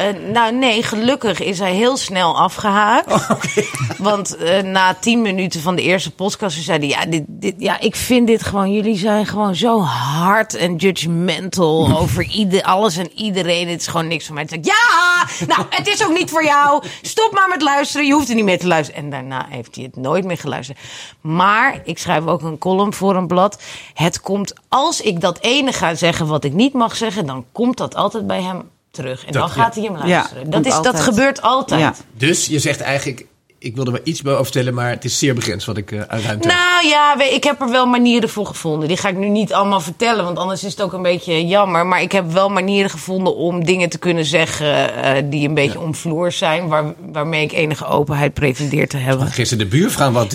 [0.01, 3.12] Eh, nou nee, gelukkig is hij heel snel afgehaakt.
[3.12, 3.30] Oh.
[3.98, 6.88] Want eh, na tien minuten van de eerste podcast zei hij...
[6.88, 8.72] Ja, dit, dit, ja, ik vind dit gewoon...
[8.72, 13.68] Jullie zijn gewoon zo hard en judgmental over ieder, alles en iedereen.
[13.68, 14.44] Het is gewoon niks voor mij.
[14.46, 16.84] Toen zei ja, nou, het is ook niet voor jou.
[17.03, 18.07] Stop maar met luisteren.
[18.07, 19.03] Je hoeft er niet meer te luisteren.
[19.03, 20.78] En daarna heeft hij het nooit meer geluisterd.
[21.20, 23.62] Maar ik schrijf ook een column voor een blad.
[23.94, 27.26] Het komt, als ik dat ene ga zeggen wat ik niet mag zeggen...
[27.26, 29.24] dan komt dat altijd bij hem terug.
[29.26, 30.45] En Dat- dan gaat hij hem Ja, luisteren.
[30.51, 31.80] dat, komt is, dat gebeurt altijd.
[31.80, 31.95] Ja.
[32.16, 33.28] Dus je zegt eigenlijk...
[33.62, 35.99] Ik wilde er wel iets over vertellen, maar het is zeer begrensd wat ik eh,
[36.01, 36.57] aan ruimte heb.
[36.59, 38.88] Nou ja, ik heb er wel manieren voor gevonden.
[38.88, 41.86] Die ga ik nu niet allemaal vertellen, want anders is het ook een beetje jammer.
[41.86, 45.80] Maar ik heb wel manieren gevonden om dingen te kunnen zeggen eh, die een beetje
[45.80, 46.68] omvloers zijn.
[46.68, 49.26] Waar, waarmee ik enige openheid pretendeer te hebben.
[49.26, 50.32] Gisteren de buurvrouw wat...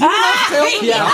[0.82, 1.08] Ja,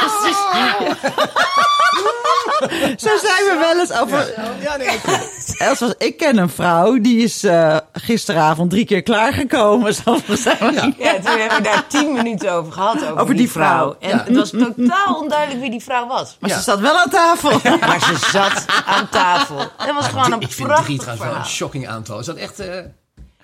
[3.05, 4.33] Zo zijn we wel eens over.
[4.61, 4.99] Ja, nee,
[5.57, 9.93] Els was, ik ken een vrouw die is eh, gisteravond drie keer klaargekomen.
[9.93, 10.91] Zo zijn we- Ja.
[10.97, 12.95] Ja, toen hebben we daar tien minuten over gehad.
[13.03, 13.95] Over, Over die vrouw.
[13.99, 14.23] En Ja.
[14.27, 16.37] het was totaal onduidelijk wie die vrouw was.
[16.39, 16.55] Maar Ja.
[16.57, 17.49] ze zat wel aan tafel.
[17.79, 19.57] Maar ze zat aan tafel.
[19.77, 22.19] Het was gewoon een ik vind drie prachtig trouwens wel een shocking aantal.
[22.19, 22.59] Is dat echt...
[22.59, 22.67] eh,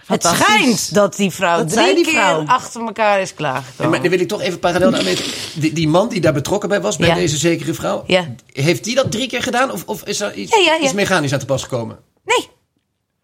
[0.07, 2.43] Het schijnt dat die vrouw Dat drie die keer vrouw.
[2.45, 3.91] achter elkaar is En klaargekomen.
[3.91, 5.25] maar dan wil ik toch even parallel aan weten.
[5.55, 7.15] Die, die man die daar betrokken bij was, bij Ja.
[7.15, 8.03] deze zekere vrouw.
[8.07, 8.25] Ja.
[8.53, 9.71] Heeft die dat drie keer gedaan?
[9.71, 10.79] Of, of is er iets, Ja, ja, ja.
[10.83, 11.97] iets mechanisch aan te pas gekomen?
[12.25, 12.49] Nee.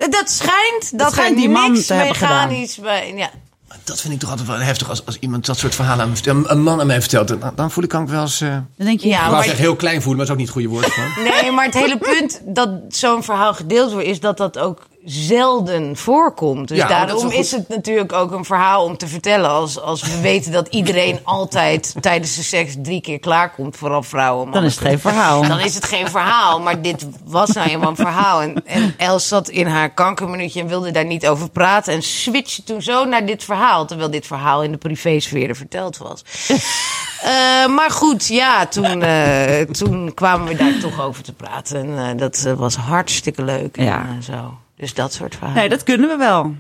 [0.10, 2.48] Dat schijnt dat schijnt er die man niks te hebben gedaan.
[2.48, 3.14] mechanisch bij...
[3.16, 3.30] Ja.
[3.84, 6.16] Dat vind ik toch altijd wel heftig als, als iemand dat soort verhalen aan me
[6.16, 6.50] vertelt.
[6.50, 7.28] Een, man aan mij vertelt.
[7.28, 8.42] Dan, dan voel ik kan ik wel eens...
[8.42, 10.56] eh Dan denk je, Ja, ik maar- zeggen heel klein voelen, maar dat is ook
[10.56, 11.42] niet het goede woord.
[11.42, 14.08] Nee, maar het hele punt dat zo'n verhaal gedeeld wordt...
[14.08, 16.68] is dat dat ook zelden voorkomt.
[16.68, 19.50] Dus Ja, dat is daarom is, het natuurlijk ook een verhaal om te vertellen.
[19.50, 23.78] Als, als we weten dat iedereen altijd tijdens de seks drie keer klaarkomt.
[23.78, 24.52] Vooral vrouwen.
[24.52, 25.48] dan is het geen verhaal.
[25.48, 28.42] Dan is het geen verhaal, maar dit was nou helemaal een verhaal.
[28.42, 31.94] En, en Els zat in haar kankerminuutje en wilde daar niet over praten.
[31.94, 33.86] En switchte toen zo naar dit verhaal.
[33.86, 36.24] Terwijl dit verhaal in de privésfeer verteld was.
[37.24, 41.98] Eh, maar goed, ja, toen, eh, toen kwamen we daar toch over te praten.
[41.98, 43.78] En eh, dat was hartstikke leuk.
[43.78, 44.06] Ja.
[44.08, 44.58] En, zo.
[44.78, 45.60] Dus dat soort verhalen.
[45.60, 46.56] Nee, dat kunnen we wel.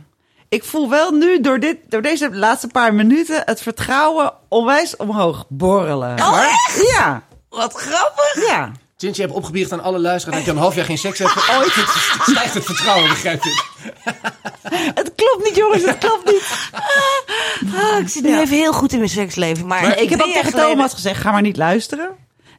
[0.49, 5.45] Ik voel wel nu door, dit, door deze laatste paar minuten het vertrouwen onwijs omhoog
[5.49, 6.19] borrelen.
[6.21, 6.89] Oh, echt?
[6.97, 8.47] Ja, Wat grappig.
[8.47, 8.71] ja.
[8.97, 11.33] Sinds je hebt opgebiecht aan alle luisteraars dat je een half jaar geen seks hebt.
[11.57, 11.71] Ooit
[12.29, 13.63] stijgt het vertrouwen, begrijp ik.
[14.95, 16.69] Het klopt niet, jongens, het klopt niet.
[17.75, 19.67] Ah, ik zit nu even heel goed in mijn seksleven.
[19.67, 22.09] Maar, Maar ik heb ook tegen geleden- Thomas gezegd, ga maar niet luisteren.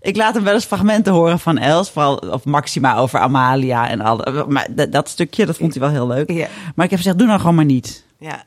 [0.05, 4.01] Ik laat hem wel eens fragmenten horen van Els, vooral of Maxima over Amalia en
[4.01, 4.45] al.
[4.49, 6.31] Maar dat, dat stukje, dat vond hij wel heel leuk.
[6.31, 6.49] Ja.
[6.75, 8.05] Maar ik heb gezegd, doe nou gewoon maar niet.
[8.19, 8.45] Ja.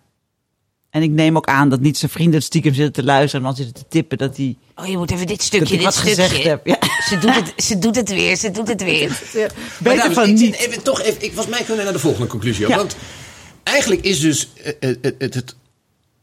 [0.90, 3.66] En ik neem ook aan dat niet zijn vrienden stiekem zitten te luisteren en dan
[3.66, 6.10] zitten te tippen dat hij Oh, je moet even dit stukje, dit wat stukje.
[6.10, 6.66] gezegd heb.
[6.66, 6.78] Ja.
[7.10, 9.10] Ze, doet het, ze doet het weer, ze doet het weer.
[9.34, 10.56] Maar Beter dames, van ik niet.
[10.56, 12.68] Even, toch even, ik, volgens mij kunnen we naar de volgende conclusie.
[12.68, 12.76] Ja.
[12.76, 12.96] Want
[13.64, 15.56] eigenlijk is dus eh, eh, het, het, het,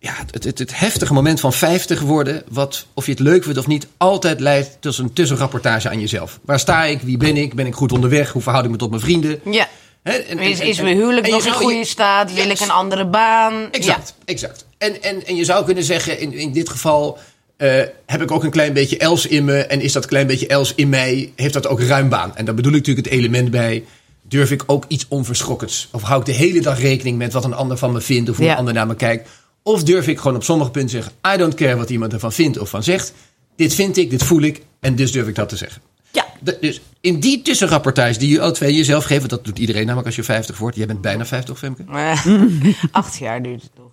[0.05, 3.59] ja, het, het, het heftige moment van 50 worden, wat, of je het leuk vindt
[3.59, 6.39] of niet, altijd leidt tot een tussenrapportage aan jezelf.
[6.45, 7.01] Waar sta ik?
[7.01, 7.55] Wie ben ik?
[7.55, 8.33] Ben ik goed onderweg?
[8.33, 9.41] Hoe verhoud ik me tot mijn vrienden?
[9.51, 9.69] Ja.
[10.03, 12.35] En- Is, en- is en- mijn huwelijk nog in goede je- staat?
[12.35, 12.61] Wil Yes.
[12.61, 13.69] ik een andere baan?
[13.71, 14.67] Exact, exact.
[14.79, 17.19] En, en, en je zou kunnen zeggen, in, in dit geval
[17.57, 19.59] eh, heb ik ook een klein beetje Els in me.
[19.59, 22.37] En is dat klein beetje Els in mij, heeft dat ook ruim baan.
[22.37, 23.85] En daar bedoel ik natuurlijk het element bij.
[24.29, 25.89] Durf ik ook iets onverschrokkens?
[25.93, 28.31] Of hou ik de hele dag rekening met wat een ander van me vindt?
[28.31, 28.53] Of hoe Ja.
[28.53, 29.29] een ander naar me kijkt?
[29.67, 31.13] Of durf ik gewoon op sommige punten zeggen...
[31.35, 33.13] I don't care wat iemand ervan vindt of van zegt.
[33.57, 34.63] Dit vind ik, dit voel ik.
[34.81, 35.83] En dus durf ik dat te zeggen.
[36.13, 36.27] Ja.
[36.41, 39.19] De- dus in die tussenrapportage die je alle twee jezelf geeft...
[39.19, 40.77] want dat doet iedereen namelijk als je 50 wordt.
[40.77, 41.85] Jij bent bijna 50, Femke.
[41.89, 42.23] Ja.
[42.91, 43.91] Acht jaar duurt het nog.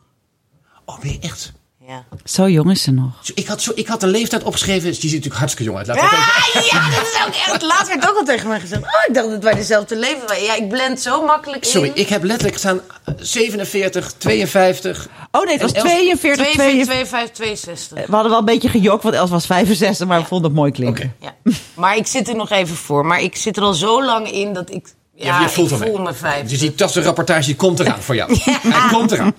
[0.86, 1.51] Oh, ben je echt...
[1.92, 2.04] Ja.
[2.24, 3.12] Zo jong is ze nog.
[3.34, 4.82] Ik had, zo, ik had een leeftijd opgeschreven.
[4.84, 5.88] Die ziet er natuurlijk hartstikke jong uit.
[5.88, 7.62] Laat ik even- Ah, ja, dat is ook echt.
[7.62, 8.82] Laatst werd ook al tegen mij gezegd.
[8.82, 10.44] Oh, ik dacht dat wij dezelfde leven waren.
[10.44, 11.70] Ja, ik blend zo makkelijk in.
[11.72, 15.08] Sorry, ik heb letterlijk gestaan eh, 47, 52.
[15.32, 17.08] Oh nee, het was En Els- 42, 2, 42.
[17.08, 18.06] 5, 62.
[18.08, 20.72] We hadden wel een beetje gejokt, want Els was 65, maar we vonden het mooi
[20.72, 21.14] klinken.
[21.22, 21.26] Oké.
[21.44, 21.52] Ja.
[21.74, 23.06] Maar ik zit er nog even voor.
[23.06, 24.88] Maar ik zit er al zo lang in dat ik...
[25.24, 26.49] Ja, je voelt ik hem voel me 50.
[26.49, 28.38] Dus die tastenrapportage die komt eraan voor jou.
[28.45, 29.34] Hij komt eraan.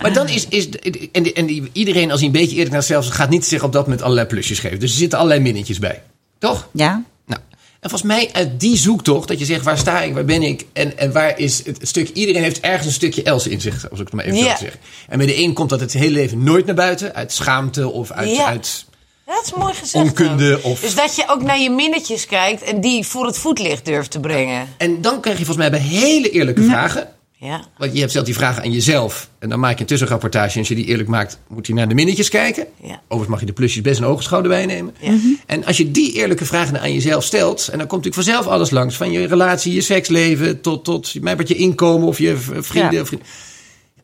[0.00, 0.46] Maar dan is...
[0.48, 0.68] is
[1.12, 3.72] en, en die, iedereen, als hij een beetje eerlijk naar zichzelf gaat niet zich op
[3.72, 4.80] dat moment allerlei plusjes geven.
[4.80, 6.02] Dus er zitten allerlei minnetjes bij.
[6.38, 6.68] Toch?
[6.72, 7.02] Ja?
[7.26, 7.40] Nou,
[7.80, 10.66] en volgens mij uit die zoektocht, dat je zegt waar sta ik, waar ben ik
[10.72, 12.08] en, en waar is het, stuk.
[12.08, 14.50] Iedereen heeft ergens een stukje Else in zich, als ik het maar even zo Ja.
[14.50, 14.80] mag zeggen.
[15.08, 18.10] En bij de een komt dat het hele leven nooit naar buiten, uit schaamte of
[18.10, 18.30] uit.
[18.30, 18.46] Ja.
[18.46, 18.84] uit
[19.26, 20.04] dat is mooi gezegd.
[20.04, 20.64] Onkunde ook.
[20.64, 24.10] of- Dus dat je ook naar je minnetjes kijkt en die voor het voetlicht durft
[24.10, 24.68] te brengen.
[24.76, 27.08] en dan krijg je volgens mij bij hele eerlijke vragen.
[27.38, 27.60] Ja.
[27.78, 29.28] Want je hebt stelt die vragen aan jezelf.
[29.38, 30.52] En dan maak je een tussenrapportage.
[30.52, 32.66] En als je die eerlijk maakt, moet je naar de minnetjes kijken.
[32.82, 32.92] Ja.
[33.02, 34.94] Overigens mag je de plusjes best een oogschouder bijnemen.
[35.00, 35.14] Ja.
[35.46, 37.68] En als je die eerlijke vragen aan jezelf stelt.
[37.68, 38.96] En dan komt natuurlijk vanzelf alles langs.
[38.96, 40.60] Van je relatie, je seksleven.
[40.60, 42.92] Tot, tot wat je inkomen of je vrienden.
[42.94, 43.00] Ja.
[43.00, 43.22] of vriend-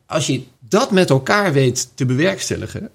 [0.05, 2.89] Als je dat met elkaar weet te bewerkstelligen.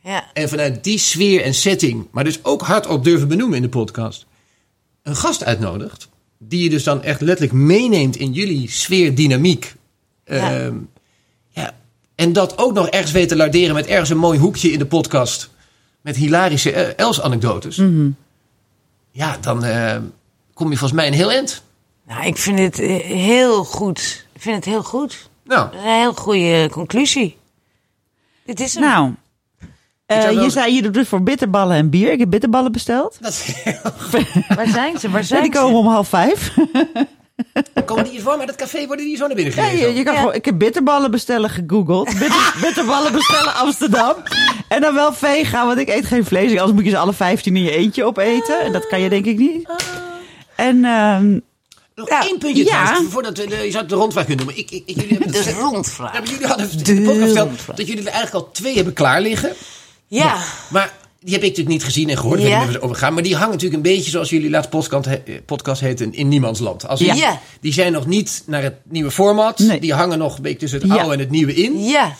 [0.00, 0.32] Ja.
[0.32, 2.06] En vanuit die sfeer en setting.
[2.10, 4.26] Maar dus ook hardop durven benoemen in de podcast.
[5.02, 6.08] Een gast uitnodigt.
[6.38, 9.74] Die je dus dan echt letterlijk meeneemt in jullie sfeer, dynamiek.
[10.24, 10.64] Ja.
[10.64, 10.74] Ehm,
[11.48, 11.72] ja.
[12.14, 14.86] En dat ook nog ergens weet te larderen met ergens een mooi hoekje in de
[14.86, 15.50] podcast.
[16.00, 17.76] Met hilarische eh, Els-anekdotes.
[17.76, 18.10] Mhm.
[19.10, 19.96] Ja, dan eh,
[20.54, 21.62] kom je volgens mij een heel eind.
[22.06, 24.26] Nou, ik vind het eh, heel goed.
[24.32, 25.30] Ik vind het heel goed.
[25.44, 27.36] Nou, een heel goede conclusie.
[28.44, 28.82] Dit is hem.
[28.82, 29.12] Nou,
[30.16, 32.12] eh, je zei je doet het voor bitterballen en bier.
[32.12, 33.16] Ik heb bitterballen besteld.
[33.20, 33.46] dat
[34.56, 35.10] Waar zijn ze?
[35.10, 35.58] Waar zijn die ze?
[35.58, 36.52] komen om half vijf.
[37.84, 39.88] komen die hier voor, maar dat café worden die zo naar binnen Ja, gereden.
[39.88, 40.18] je, je kan Ja.
[40.20, 42.06] gewoon, ik heb bitterballen bestellen gegoogeld.
[42.18, 44.14] Bitter, bitterballen bestellen Amsterdam.
[44.68, 46.50] En dan wel vegan, want ik eet geen vlees.
[46.50, 48.60] Anders moet je ze alle 15 in je eentje opeten.
[48.60, 49.68] En dat kan je denk ik niet.
[50.54, 51.38] En ehm,
[51.94, 52.84] Nog Ja, één puntje ja.
[52.84, 54.62] trouwens, voordat we de, je zou het de rondvraag kunnen noemen.
[54.64, 56.12] Ik, ik, ik, jullie hebben De rondvraag.
[56.12, 59.52] Ja, jullie hadden de podcast dat jullie er eigenlijk al twee hebben klaar liggen.
[60.08, 60.42] Ja.
[60.70, 62.40] Maar die heb ik natuurlijk niet gezien en gehoord.
[62.42, 62.58] Ja.
[62.58, 63.14] waar ze over gaan.
[63.14, 66.28] Maar die hangen natuurlijk een beetje zoals jullie laatste podcast, he- eh, podcast heette in
[66.28, 66.88] niemands land.
[66.88, 67.40] Als Ja.
[67.60, 69.58] die, zijn nog niet naar het nieuwe format.
[69.58, 69.80] Nee.
[69.80, 71.84] Die hangen nog een beetje tussen het oude en het nieuwe in.
[71.84, 72.14] Ja.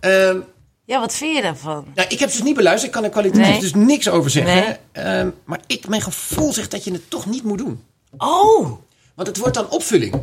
[0.00, 0.36] Ehm,
[0.84, 1.84] Ja, wat vind je daarvan?
[1.94, 2.86] nou, ik heb ze dus niet beluisterd.
[2.86, 3.60] Ik kan er kwalitatief Nee.
[3.60, 4.54] dus niks over zeggen.
[4.54, 4.76] Nee.
[5.04, 7.80] Ehm, maar ik, mijn gevoel zegt dat je het toch niet moet doen.
[8.18, 8.68] Oh.
[9.14, 10.14] Want het wordt dan opvulling.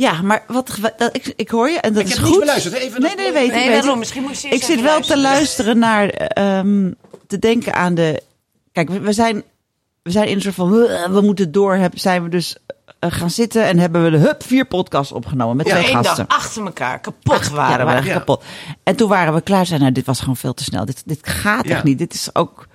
[0.00, 2.38] Ja, maar wat, dat, ik, ik hoor je en dat Ik is heb goed.
[2.38, 2.74] beluisterd.
[2.74, 2.80] hè?
[2.80, 3.52] Even Nee, nee, weet ik.
[3.52, 3.80] Nee, weet ik.
[3.82, 3.98] waarom?
[3.98, 5.78] Misschien moest je Ik eerst zit wel te luisteren.
[5.78, 6.90] naar, ehm,
[7.26, 8.22] te denken aan de.
[8.72, 9.42] Kijk, we, we zijn,
[10.02, 10.70] we zijn in een soort van.
[10.70, 11.74] We, moeten door.
[11.74, 12.56] Heb, zijn we dus
[12.98, 16.26] eh, gaan zitten en hebben we de hup vier podcasts opgenomen met Ja, twee gasten.
[16.28, 17.00] dag achter elkaar.
[17.00, 17.84] Kapot Ja, waren we we.
[17.84, 18.12] waren Ja.
[18.12, 18.42] kapot.
[18.82, 19.66] En toen waren we klaar.
[19.66, 20.84] Zeiden, nou, dit was gewoon veel te snel.
[20.84, 21.74] Dit, dit gaat Ja.
[21.74, 21.98] echt niet.
[21.98, 22.66] Dit is ook.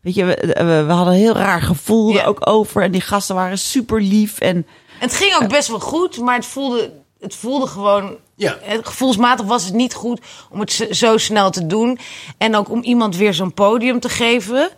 [0.00, 2.20] Weet je, we, we, we hadden een heel raar gevoel Ja.
[2.20, 2.82] er ook over.
[2.82, 4.38] En die gasten waren super lief.
[4.40, 4.66] En
[4.98, 8.16] het ging ook best wel goed, maar het voelde, het voelde gewoon...
[8.38, 8.58] Ja.
[8.82, 10.20] Gevoelsmatig was het niet goed
[10.50, 11.98] om het zo snel te doen.
[12.38, 14.70] En ook om iemand weer zo'n podium te geven.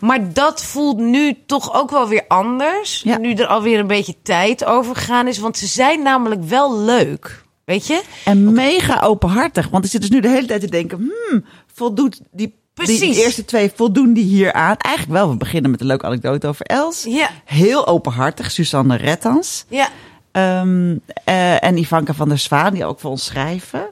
[0.00, 3.00] Maar dat voelt nu toch ook wel weer anders.
[3.04, 3.18] Ja.
[3.18, 5.38] Nu er alweer een beetje tijd over gegaan is.
[5.38, 7.44] Want ze zijn namelijk wel leuk.
[7.64, 8.02] Weet je?
[8.24, 9.68] En mega openhartig.
[9.68, 11.44] Want ik zit dus nu de hele tijd te denken: hmm,
[11.74, 13.00] voldoet die, Precies.
[13.00, 14.76] die eerste twee, voldoen die hier aan?
[14.76, 15.30] Eigenlijk wel.
[15.30, 17.04] We beginnen met een leuke anekdote over Els.
[17.08, 17.30] Ja.
[17.44, 18.50] Heel openhartig.
[18.50, 19.64] Suzanne Rettans.
[19.68, 19.88] Ja.
[20.32, 23.86] Ehm, eh, en Ivanka van der Zwaan, die ook voor ons schrijven.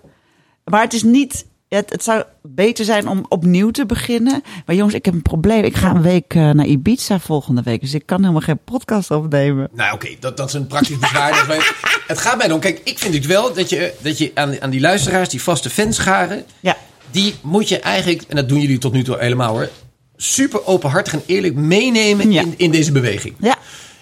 [0.64, 1.48] Maar het is niet.
[1.68, 4.42] Het, het zou beter zijn om opnieuw te beginnen.
[4.66, 5.64] Maar jongens, ik heb een probleem.
[5.64, 7.80] Ik ga een week eh, naar Ibiza volgende week.
[7.80, 9.68] Dus ik kan helemaal geen podcast opnemen.
[9.72, 11.46] Nou, oké, dat, dat is een praktisch bezwaar.
[12.06, 12.60] Het gaat mij om.
[12.60, 15.70] Kijk, ik vind het wel dat je, dat je aan, aan die luisteraars, die vaste
[15.70, 16.76] fanscharen, Ja.
[17.10, 19.68] Die moet je eigenlijk, en dat doen jullie tot nu toe helemaal hoor,
[20.16, 22.40] super openhartig en eerlijk meenemen Ja.
[22.42, 23.34] in, in deze beweging.
[23.40, 23.56] Ja.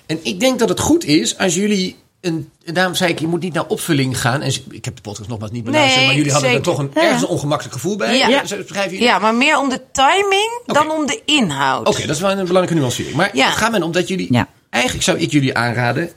[0.06, 1.96] En ik denk dat het goed is als jullie.
[2.20, 4.42] Een, en daarom zei ik, je moet niet naar opvulling gaan.
[4.42, 6.90] En ik heb de podcast nogmaals niet beluisterd, Nee, maar jullie hadden er toch een,
[6.94, 8.16] ergens een ongemakkelijk gevoel bij.
[8.16, 8.42] Ja.
[8.44, 9.00] Jullie?
[9.02, 11.86] ja, maar meer om de timing dan om de inhoud.
[11.88, 13.16] Oké, dat is wel een belangrijke nuancering.
[13.16, 13.46] Maar Ja.
[13.46, 14.32] het gaat mij om dat jullie...
[14.32, 14.48] Ja.
[14.70, 16.10] Eigenlijk zou ik jullie aanraden...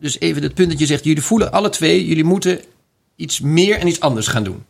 [0.00, 1.04] Dus even het punt dat je zegt...
[1.04, 2.06] Jullie voelen alle twee...
[2.06, 2.60] Jullie moeten
[3.16, 4.64] iets meer en iets anders gaan doen.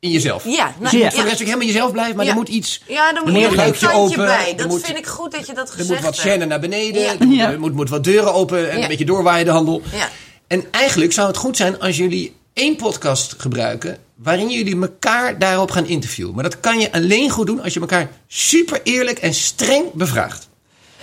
[0.00, 0.44] In jezelf.
[0.44, 1.10] Ja, Dus nou, Ja.
[1.10, 2.16] voor de rest ook helemaal jezelf blijven.
[2.16, 2.30] Maar Ja.
[2.30, 2.82] er moet iets...
[2.86, 4.50] Ja, er moet er een luikje kantje open, bij.
[4.50, 6.38] er Dat moet- vind ik goed dat je dat Er gezegd moet wat hebt.
[6.42, 7.02] chaîne naar beneden.
[7.02, 7.14] Ja.
[7.18, 7.50] Er, moet, Ja.
[7.50, 8.70] er moet, moet wat deuren open.
[8.70, 8.82] En Ja.
[8.82, 9.82] een beetje doorwaaien de handel.
[9.92, 10.08] Ja.
[10.46, 13.98] En eigenlijk zou het goed zijn als jullie één podcast gebruiken...
[14.14, 16.34] waarin jullie elkaar daarop gaan interviewen.
[16.34, 20.48] Maar dat kan je alleen goed doen als je elkaar super eerlijk en streng bevraagt.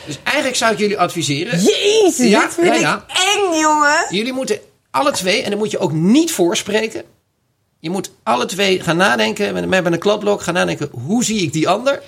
[0.05, 1.59] Dus eigenlijk zou ik jullie adviseren...
[1.59, 3.05] Jezus, Ja, dit vind ja, ik ja.
[3.07, 4.05] eng, jongen.
[4.09, 4.59] Jullie moeten
[4.91, 7.03] alle twee, en dan moet je ook niet voorspreken.
[7.84, 11.69] Je moet alle twee gaan nadenken, met een kladblok gaan nadenken, hoe zie ik die
[11.69, 12.01] ander?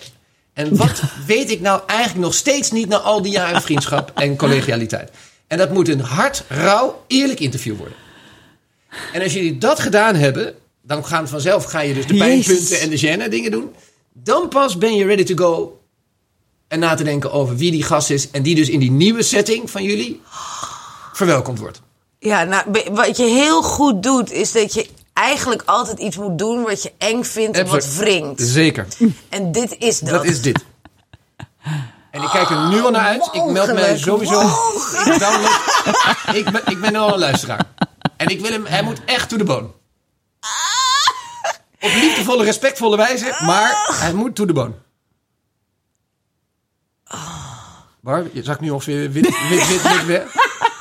[0.54, 4.36] En wat weet ik nou eigenlijk nog steeds niet na al die jaren vriendschap en
[4.36, 5.12] collegialiteit?
[5.48, 7.96] En dat moet een hard, rauw, eerlijk interview worden.
[9.14, 12.90] En als jullie dat gedaan hebben, dan gaan vanzelf ga je dus de pijnpunten en
[12.90, 13.74] de gêne dingen doen.
[14.14, 15.80] Dan pas ben je ready to go
[16.68, 18.32] En na te denken over wie die gast is.
[18.32, 20.22] En die dus in die nieuwe setting van jullie
[21.14, 21.82] verwelkomd wordt.
[22.20, 26.64] Ja, nou, wat je heel goed doet, is dat je eigenlijk altijd iets moet doen
[26.64, 28.42] wat je eng vindt en wat wringt.
[28.42, 28.88] Zeker.
[29.30, 30.10] En dit is dat.
[30.10, 30.66] Dat is dit.
[32.12, 33.30] En ik kijk er nu al naar uit.
[33.32, 34.42] Ik meld mij sowieso.
[36.34, 37.66] Ik, ben, ik ben al een luisteraar.
[38.18, 39.68] En ik wil hem, hij moet echt to the bone.
[41.80, 44.74] Op liefdevolle, respectvolle wijze, maar hij moet to the bone.
[48.34, 50.24] Je zag nu ongeveer wit, wit, wit, wit, wit.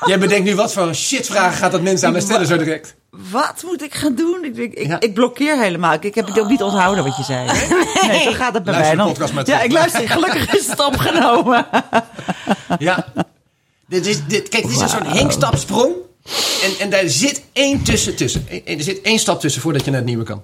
[0.04, 2.94] Jij bedenkt nu wat voor shitvragen gaat dat mensen aan mij stellen zo direct.
[3.30, 4.44] Wat moet ik gaan doen?
[4.44, 5.00] Ik, ik, ik, Ja.
[5.00, 5.92] ik blokkeer helemaal.
[6.00, 7.46] Ik, heb het ook niet onthouden wat je zei.
[8.06, 9.44] Nee, zo gaat het bij Luister mij dan.
[9.44, 10.08] Ja, ik luister.
[10.08, 11.66] Gelukkig is het opgenomen.
[12.78, 13.06] Ja.
[13.88, 15.94] Dit is, dit, kijk, dit is een soort hinkstapsprong.
[16.62, 18.46] En, en daar zit één tussen, tussen.
[18.48, 20.42] En er zit één stap tussen voordat je naar het nieuwe kan.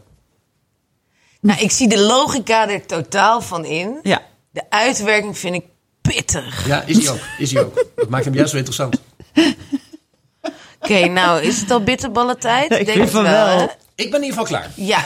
[1.40, 3.98] Nou, ik zie de logica er totaal van in.
[4.02, 4.22] Ja.
[4.50, 5.64] De uitwerking vind ik
[6.00, 6.66] pittig.
[6.66, 7.20] Ja, is hij ook.
[7.38, 7.84] Is hij ook.
[7.96, 9.00] Dat maakt hem juist zo interessant.
[10.80, 12.68] Oké, nou, is het al bitterballentijd?
[12.70, 13.46] Ja, ik Denk van wel.
[13.58, 13.64] hè?
[13.94, 14.70] Ik ben in ieder geval klaar.
[14.74, 15.00] Ja,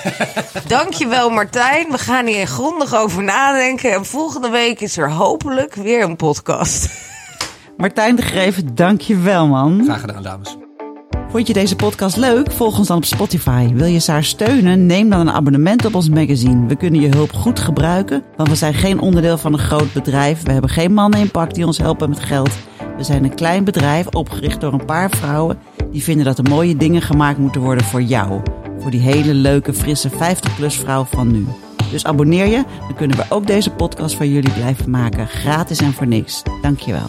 [0.66, 1.90] dankjewel Martijn.
[1.90, 3.92] We gaan hier grondig over nadenken.
[3.92, 6.88] En volgende week is er hopelijk weer een podcast.
[7.76, 9.80] Martijn de Greven, dank je wel, man.
[9.84, 10.56] Graag gedaan, dames.
[11.34, 12.50] Vond je deze podcast leuk?
[12.52, 13.72] Volg ons dan op Spotify.
[13.72, 14.86] Wil je Saar steunen?
[14.86, 16.66] Neem dan een abonnement op ons magazine.
[16.66, 20.42] We kunnen je hulp goed gebruiken, want we zijn geen onderdeel van een groot bedrijf.
[20.42, 22.50] We hebben geen mannen in pak die ons helpen met geld.
[22.96, 25.58] We zijn een klein bedrijf opgericht door een paar vrouwen
[25.90, 28.40] die vinden dat er mooie dingen gemaakt moeten worden voor jou.
[28.78, 31.46] Voor die hele leuke, frisse 50-plus vrouw van nu.
[31.90, 35.26] Dus abonneer je, dan kunnen we ook deze podcast voor jullie blijven maken.
[35.26, 36.42] Gratis en voor niks.
[36.62, 37.08] Dankjewel.